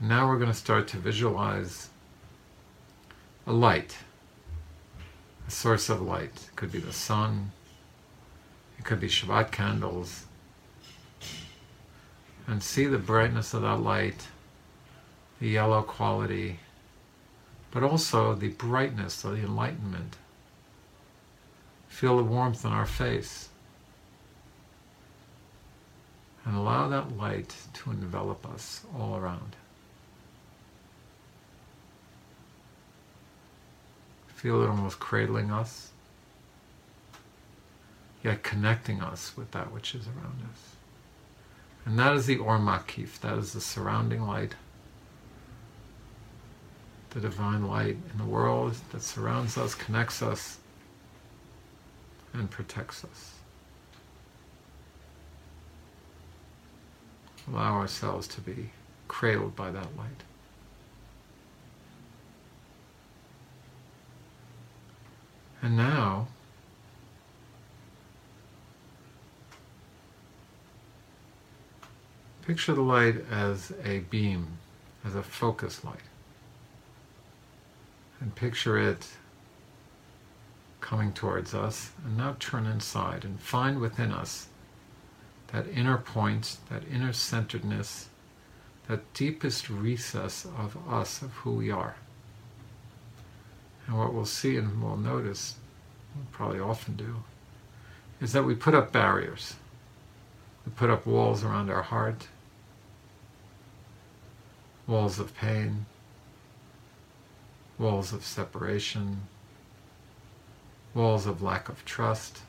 Now 0.00 0.28
we're 0.28 0.38
going 0.38 0.50
to 0.50 0.56
start 0.56 0.88
to 0.88 0.96
visualize 0.96 1.88
a 3.46 3.52
light, 3.52 3.96
a 5.46 5.50
source 5.52 5.88
of 5.88 6.02
light. 6.02 6.48
It 6.48 6.56
could 6.56 6.72
be 6.72 6.80
the 6.80 6.92
sun, 6.92 7.52
it 8.78 8.84
could 8.84 8.98
be 8.98 9.06
Shabbat 9.06 9.52
candles. 9.52 10.26
And 12.48 12.62
see 12.62 12.86
the 12.86 12.98
brightness 12.98 13.54
of 13.54 13.62
that 13.62 13.80
light 13.80 14.28
the 15.40 15.48
yellow 15.48 15.82
quality, 15.82 16.60
but 17.70 17.82
also 17.82 18.34
the 18.34 18.48
brightness 18.48 19.24
of 19.24 19.32
the 19.32 19.42
enlightenment. 19.42 20.16
Feel 21.88 22.16
the 22.16 22.24
warmth 22.24 22.64
on 22.64 22.72
our 22.72 22.86
face. 22.86 23.48
And 26.44 26.56
allow 26.56 26.88
that 26.88 27.16
light 27.16 27.54
to 27.74 27.90
envelop 27.90 28.46
us 28.46 28.82
all 28.96 29.16
around. 29.16 29.56
Feel 34.28 34.62
it 34.62 34.68
almost 34.68 35.00
cradling 35.00 35.50
us, 35.50 35.90
yet 38.22 38.42
connecting 38.42 39.00
us 39.00 39.36
with 39.36 39.50
that 39.50 39.72
which 39.72 39.94
is 39.94 40.06
around 40.06 40.40
us. 40.52 40.76
And 41.84 41.98
that 41.98 42.14
is 42.14 42.26
the 42.26 42.38
Ormakif, 42.38 43.18
that 43.20 43.38
is 43.38 43.52
the 43.52 43.60
surrounding 43.60 44.22
light 44.22 44.54
the 47.16 47.22
divine 47.22 47.66
light 47.66 47.96
in 48.12 48.18
the 48.18 48.26
world 48.26 48.74
that 48.92 49.00
surrounds 49.00 49.56
us, 49.56 49.74
connects 49.74 50.20
us, 50.20 50.58
and 52.34 52.50
protects 52.50 53.04
us. 53.04 53.32
Allow 57.48 57.76
ourselves 57.76 58.28
to 58.28 58.42
be 58.42 58.68
cradled 59.08 59.56
by 59.56 59.70
that 59.70 59.96
light. 59.96 60.24
And 65.62 65.74
now, 65.74 66.28
picture 72.42 72.74
the 72.74 72.82
light 72.82 73.24
as 73.30 73.72
a 73.82 74.00
beam, 74.00 74.58
as 75.02 75.14
a 75.14 75.22
focus 75.22 75.82
light 75.82 76.02
and 78.20 78.34
picture 78.34 78.78
it 78.78 79.06
coming 80.80 81.12
towards 81.12 81.54
us. 81.54 81.90
And 82.04 82.16
now 82.16 82.36
turn 82.38 82.66
inside 82.66 83.24
and 83.24 83.40
find 83.40 83.80
within 83.80 84.12
us 84.12 84.48
that 85.48 85.68
inner 85.68 85.98
point, 85.98 86.58
that 86.70 86.82
inner 86.92 87.12
centeredness, 87.12 88.08
that 88.88 89.12
deepest 89.14 89.68
recess 89.68 90.44
of 90.44 90.76
us, 90.88 91.22
of 91.22 91.32
who 91.32 91.52
we 91.52 91.70
are. 91.70 91.96
And 93.86 93.98
what 93.98 94.12
we'll 94.12 94.24
see 94.24 94.56
and 94.56 94.82
we'll 94.82 94.96
notice, 94.96 95.56
we'll 96.14 96.26
probably 96.32 96.60
often 96.60 96.96
do, 96.96 97.22
is 98.20 98.32
that 98.32 98.44
we 98.44 98.54
put 98.54 98.74
up 98.74 98.92
barriers. 98.92 99.54
We 100.64 100.72
put 100.72 100.90
up 100.90 101.06
walls 101.06 101.44
around 101.44 101.70
our 101.70 101.82
heart, 101.82 102.26
walls 104.86 105.20
of 105.20 105.34
pain, 105.36 105.86
walls 107.78 108.12
of 108.12 108.24
separation, 108.24 109.22
walls 110.94 111.26
of 111.26 111.42
lack 111.42 111.68
of 111.68 111.84
trust, 111.84 112.40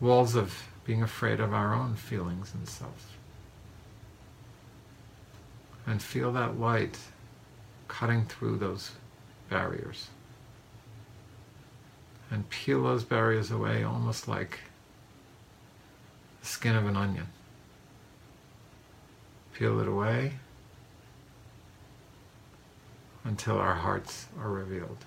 walls 0.00 0.34
of 0.34 0.64
being 0.84 1.02
afraid 1.02 1.40
of 1.40 1.52
our 1.52 1.74
own 1.74 1.94
feelings 1.94 2.52
and 2.54 2.68
self. 2.68 3.16
And 5.86 6.02
feel 6.02 6.32
that 6.32 6.58
light 6.58 6.98
cutting 7.88 8.26
through 8.26 8.58
those 8.58 8.92
barriers. 9.48 10.08
And 12.30 12.48
peel 12.50 12.82
those 12.82 13.04
barriers 13.04 13.50
away 13.50 13.84
almost 13.84 14.26
like 14.26 14.58
the 16.40 16.46
skin 16.46 16.74
of 16.74 16.86
an 16.86 16.96
onion. 16.96 17.28
Peel 19.54 19.80
it 19.80 19.88
away 19.88 20.32
until 23.26 23.58
our 23.58 23.74
hearts 23.74 24.26
are 24.40 24.50
revealed. 24.50 25.04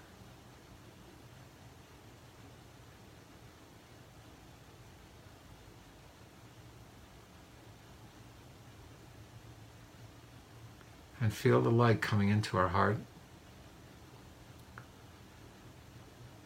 And 11.21 11.34
feel 11.34 11.62
the 11.62 11.71
light 11.71 12.01
coming 12.01 12.27
into 12.27 12.58
our 12.58 12.67
heart. 12.67 12.97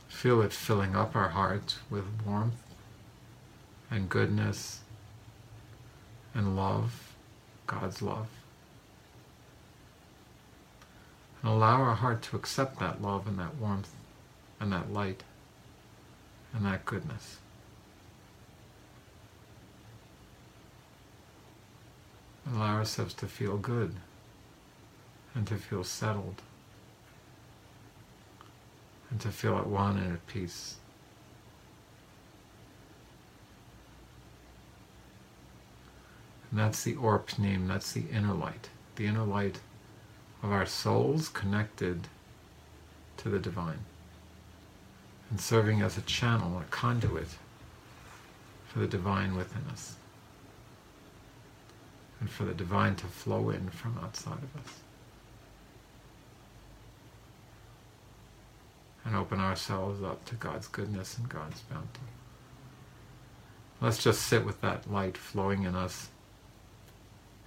Feel 0.07 0.41
it 0.41 0.53
filling 0.53 0.95
up 0.95 1.15
our 1.15 1.29
hearts 1.29 1.79
with 1.89 2.05
warmth 2.25 2.61
and 3.89 4.09
goodness 4.09 4.81
and 6.35 6.55
love, 6.55 7.13
God's 7.65 8.01
love. 8.01 8.27
And 11.43 11.51
allow 11.51 11.81
our 11.81 11.95
heart 11.95 12.21
to 12.23 12.37
accept 12.37 12.79
that 12.79 13.01
love 13.01 13.27
and 13.27 13.37
that 13.37 13.55
warmth 13.55 13.93
and 14.59 14.71
that 14.71 14.93
light 14.93 15.23
and 16.53 16.65
that 16.65 16.85
goodness. 16.85 17.37
Allow 22.49 22.77
ourselves 22.77 23.13
to 23.15 23.27
feel 23.27 23.57
good 23.57 23.95
and 25.35 25.45
to 25.47 25.55
feel 25.55 25.83
settled 25.83 26.41
and 29.09 29.19
to 29.21 29.29
feel 29.29 29.57
at 29.57 29.67
one 29.67 29.97
and 29.97 30.13
at 30.13 30.27
peace. 30.27 30.75
And 36.49 36.59
that's 36.59 36.83
the 36.83 36.95
Or 36.95 37.19
Pnimi, 37.19 37.67
that's 37.67 37.91
the 37.91 38.05
inner 38.11 38.33
light, 38.33 38.69
the 38.95 39.07
inner 39.07 39.23
light 39.23 39.59
of 40.43 40.51
our 40.51 40.65
souls 40.65 41.29
connected 41.29 42.07
to 43.17 43.29
the 43.29 43.39
divine 43.39 43.79
and 45.29 45.39
serving 45.39 45.81
as 45.81 45.97
a 45.97 46.01
channel, 46.01 46.59
a 46.59 46.63
conduit 46.65 47.29
for 48.67 48.79
the 48.79 48.87
divine 48.87 49.35
within 49.35 49.63
us 49.71 49.95
and 52.19 52.29
for 52.29 52.43
the 52.43 52.53
divine 52.53 52.95
to 52.97 53.05
flow 53.05 53.49
in 53.49 53.69
from 53.69 53.97
outside 54.03 54.37
of 54.37 54.55
us. 54.63 54.73
And 59.05 59.15
open 59.15 59.39
ourselves 59.39 60.03
up 60.03 60.23
to 60.25 60.35
God's 60.35 60.67
goodness 60.67 61.17
and 61.17 61.27
God's 61.27 61.61
bounty. 61.61 61.87
Let's 63.81 64.01
just 64.01 64.21
sit 64.21 64.45
with 64.45 64.61
that 64.61 64.89
light 64.91 65.17
flowing 65.17 65.63
in 65.63 65.75
us 65.75 66.09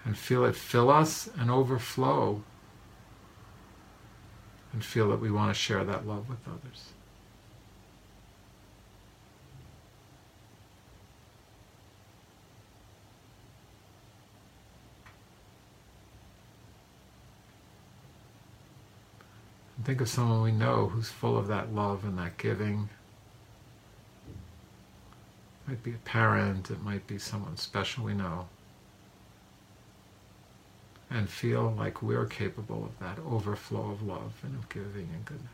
and 0.05 0.17
feel 0.17 0.45
it 0.45 0.55
fill 0.55 0.91
us 0.91 1.29
and 1.39 1.51
overflow 1.51 2.43
and 4.77 4.85
feel 4.85 5.09
that 5.09 5.21
we 5.21 5.31
want 5.31 5.49
to 5.49 5.59
share 5.59 5.85
that 5.85 6.07
love 6.07 6.29
with 6.29 6.37
others. 6.47 6.91
And 19.79 19.87
think 19.87 20.03
of 20.03 20.11
someone 20.11 20.43
we 20.43 20.53
know 20.53 20.89
who's 20.89 21.09
full 21.09 21.39
of 21.39 21.47
that 21.47 21.75
love 21.75 22.05
and 22.05 22.19
that 22.19 22.37
giving. 22.37 22.91
It 24.29 25.71
might 25.71 25.83
be 25.83 25.93
a 25.93 25.99
parent, 26.05 26.71
it 26.71 26.83
might 26.83 27.07
be 27.07 27.17
someone 27.17 27.57
special 27.57 28.05
we 28.05 28.13
know 28.13 28.47
and 31.11 31.29
feel 31.29 31.75
like 31.77 32.03
we're 32.03 32.27
capable 32.27 32.85
of 32.85 32.99
that 32.99 33.23
overflow 33.25 33.91
of 33.91 34.03
love 34.03 34.35
and 34.43 34.55
of 34.57 34.69
giving 34.69 35.09
and 35.13 35.25
goodness. 35.25 35.51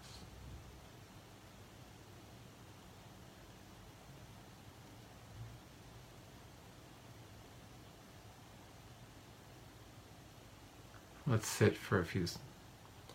Let's 11.26 11.46
sit 11.46 11.76
for 11.76 12.00
a 12.00 12.04
few 12.04 12.26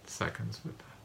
seconds 0.06 0.62
with 0.64 0.78
that. 0.78 0.97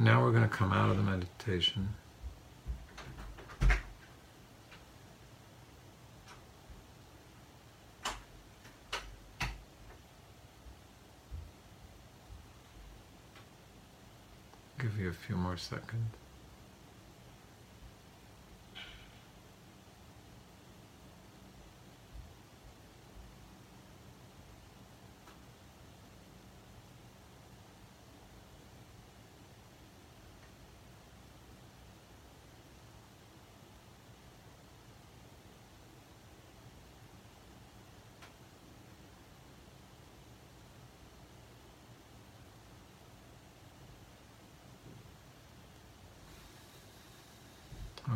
Now 0.00 0.22
we're 0.22 0.30
going 0.30 0.44
to 0.44 0.48
come 0.48 0.72
out 0.72 0.90
of 0.90 0.96
the 0.96 1.02
meditation. 1.02 1.88
Give 14.78 14.96
you 15.00 15.08
a 15.08 15.12
few 15.12 15.34
more 15.34 15.56
seconds. 15.56 16.14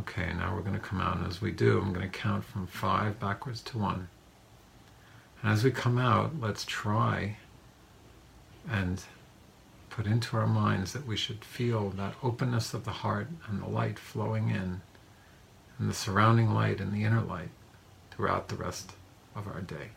Okay, 0.02 0.32
now 0.32 0.52
we're 0.52 0.62
going 0.62 0.74
to 0.74 0.80
come 0.80 1.00
out, 1.00 1.16
and 1.16 1.26
as 1.28 1.40
we 1.40 1.52
do, 1.52 1.80
I'm 1.80 1.92
going 1.92 2.10
to 2.10 2.18
count 2.18 2.42
from 2.44 2.66
five 2.66 3.20
backwards 3.20 3.62
to 3.62 3.78
one. 3.78 4.08
And 5.40 5.52
as 5.52 5.62
we 5.62 5.70
come 5.70 5.96
out, 5.96 6.40
let's 6.40 6.64
try 6.64 7.36
and 8.68 9.00
put 9.90 10.06
into 10.06 10.36
our 10.36 10.46
minds 10.46 10.92
that 10.92 11.06
we 11.06 11.16
should 11.16 11.44
feel 11.44 11.90
that 11.90 12.14
openness 12.20 12.74
of 12.74 12.84
the 12.84 12.90
heart 12.90 13.28
and 13.46 13.62
the 13.62 13.68
light 13.68 13.96
flowing 13.96 14.50
in, 14.50 14.80
and 15.78 15.88
the 15.88 15.94
surrounding 15.94 16.52
light 16.52 16.80
and 16.80 16.92
the 16.92 17.04
inner 17.04 17.22
light 17.22 17.50
throughout 18.10 18.48
the 18.48 18.56
rest 18.56 18.94
of 19.36 19.46
our 19.46 19.60
day, 19.60 19.90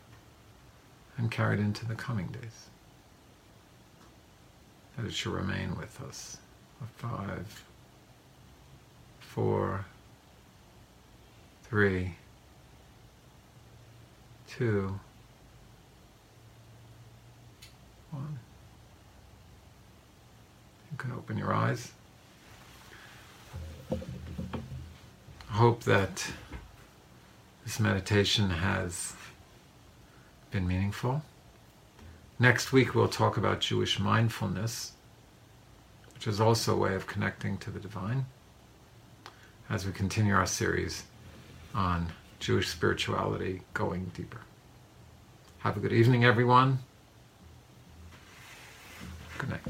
and 1.18 1.32
carried 1.32 1.58
into 1.58 1.84
the 1.84 1.96
coming 1.96 2.28
days. 2.28 2.68
That 4.96 5.06
it 5.06 5.14
should 5.14 5.32
remain 5.32 5.76
with 5.76 6.00
us. 6.00 6.36
Five 6.96 7.64
four, 9.36 9.84
three, 11.68 12.14
two, 14.46 15.00
one. 18.12 18.38
You 20.92 20.98
can 20.98 21.10
open 21.12 21.36
your 21.36 21.52
eyes. 21.52 21.90
I 23.90 23.96
hope 25.50 25.82
that 25.84 26.30
this 27.64 27.80
meditation 27.80 28.50
has 28.50 29.14
been 30.52 30.68
meaningful. 30.68 31.22
Next 32.38 32.72
week, 32.72 32.94
we'll 32.94 33.08
talk 33.08 33.36
about 33.36 33.60
Jewish 33.60 33.98
mindfulness, 33.98 34.92
which 36.14 36.28
is 36.28 36.40
also 36.40 36.74
a 36.74 36.78
way 36.78 36.94
of 36.94 37.08
connecting 37.08 37.58
to 37.58 37.70
the 37.70 37.80
divine 37.80 38.26
as 39.68 39.84
we 39.84 39.90
continue 39.90 40.34
our 40.34 40.46
series 40.46 41.04
on 41.74 42.08
Jewish 42.40 42.68
spirituality 42.68 43.62
going 43.74 44.10
deeper. 44.14 44.40
Have 45.58 45.76
a 45.76 45.80
good 45.80 45.92
evening, 45.92 46.24
everyone. 46.24 46.78
Good 49.38 49.50
night. 49.50 49.60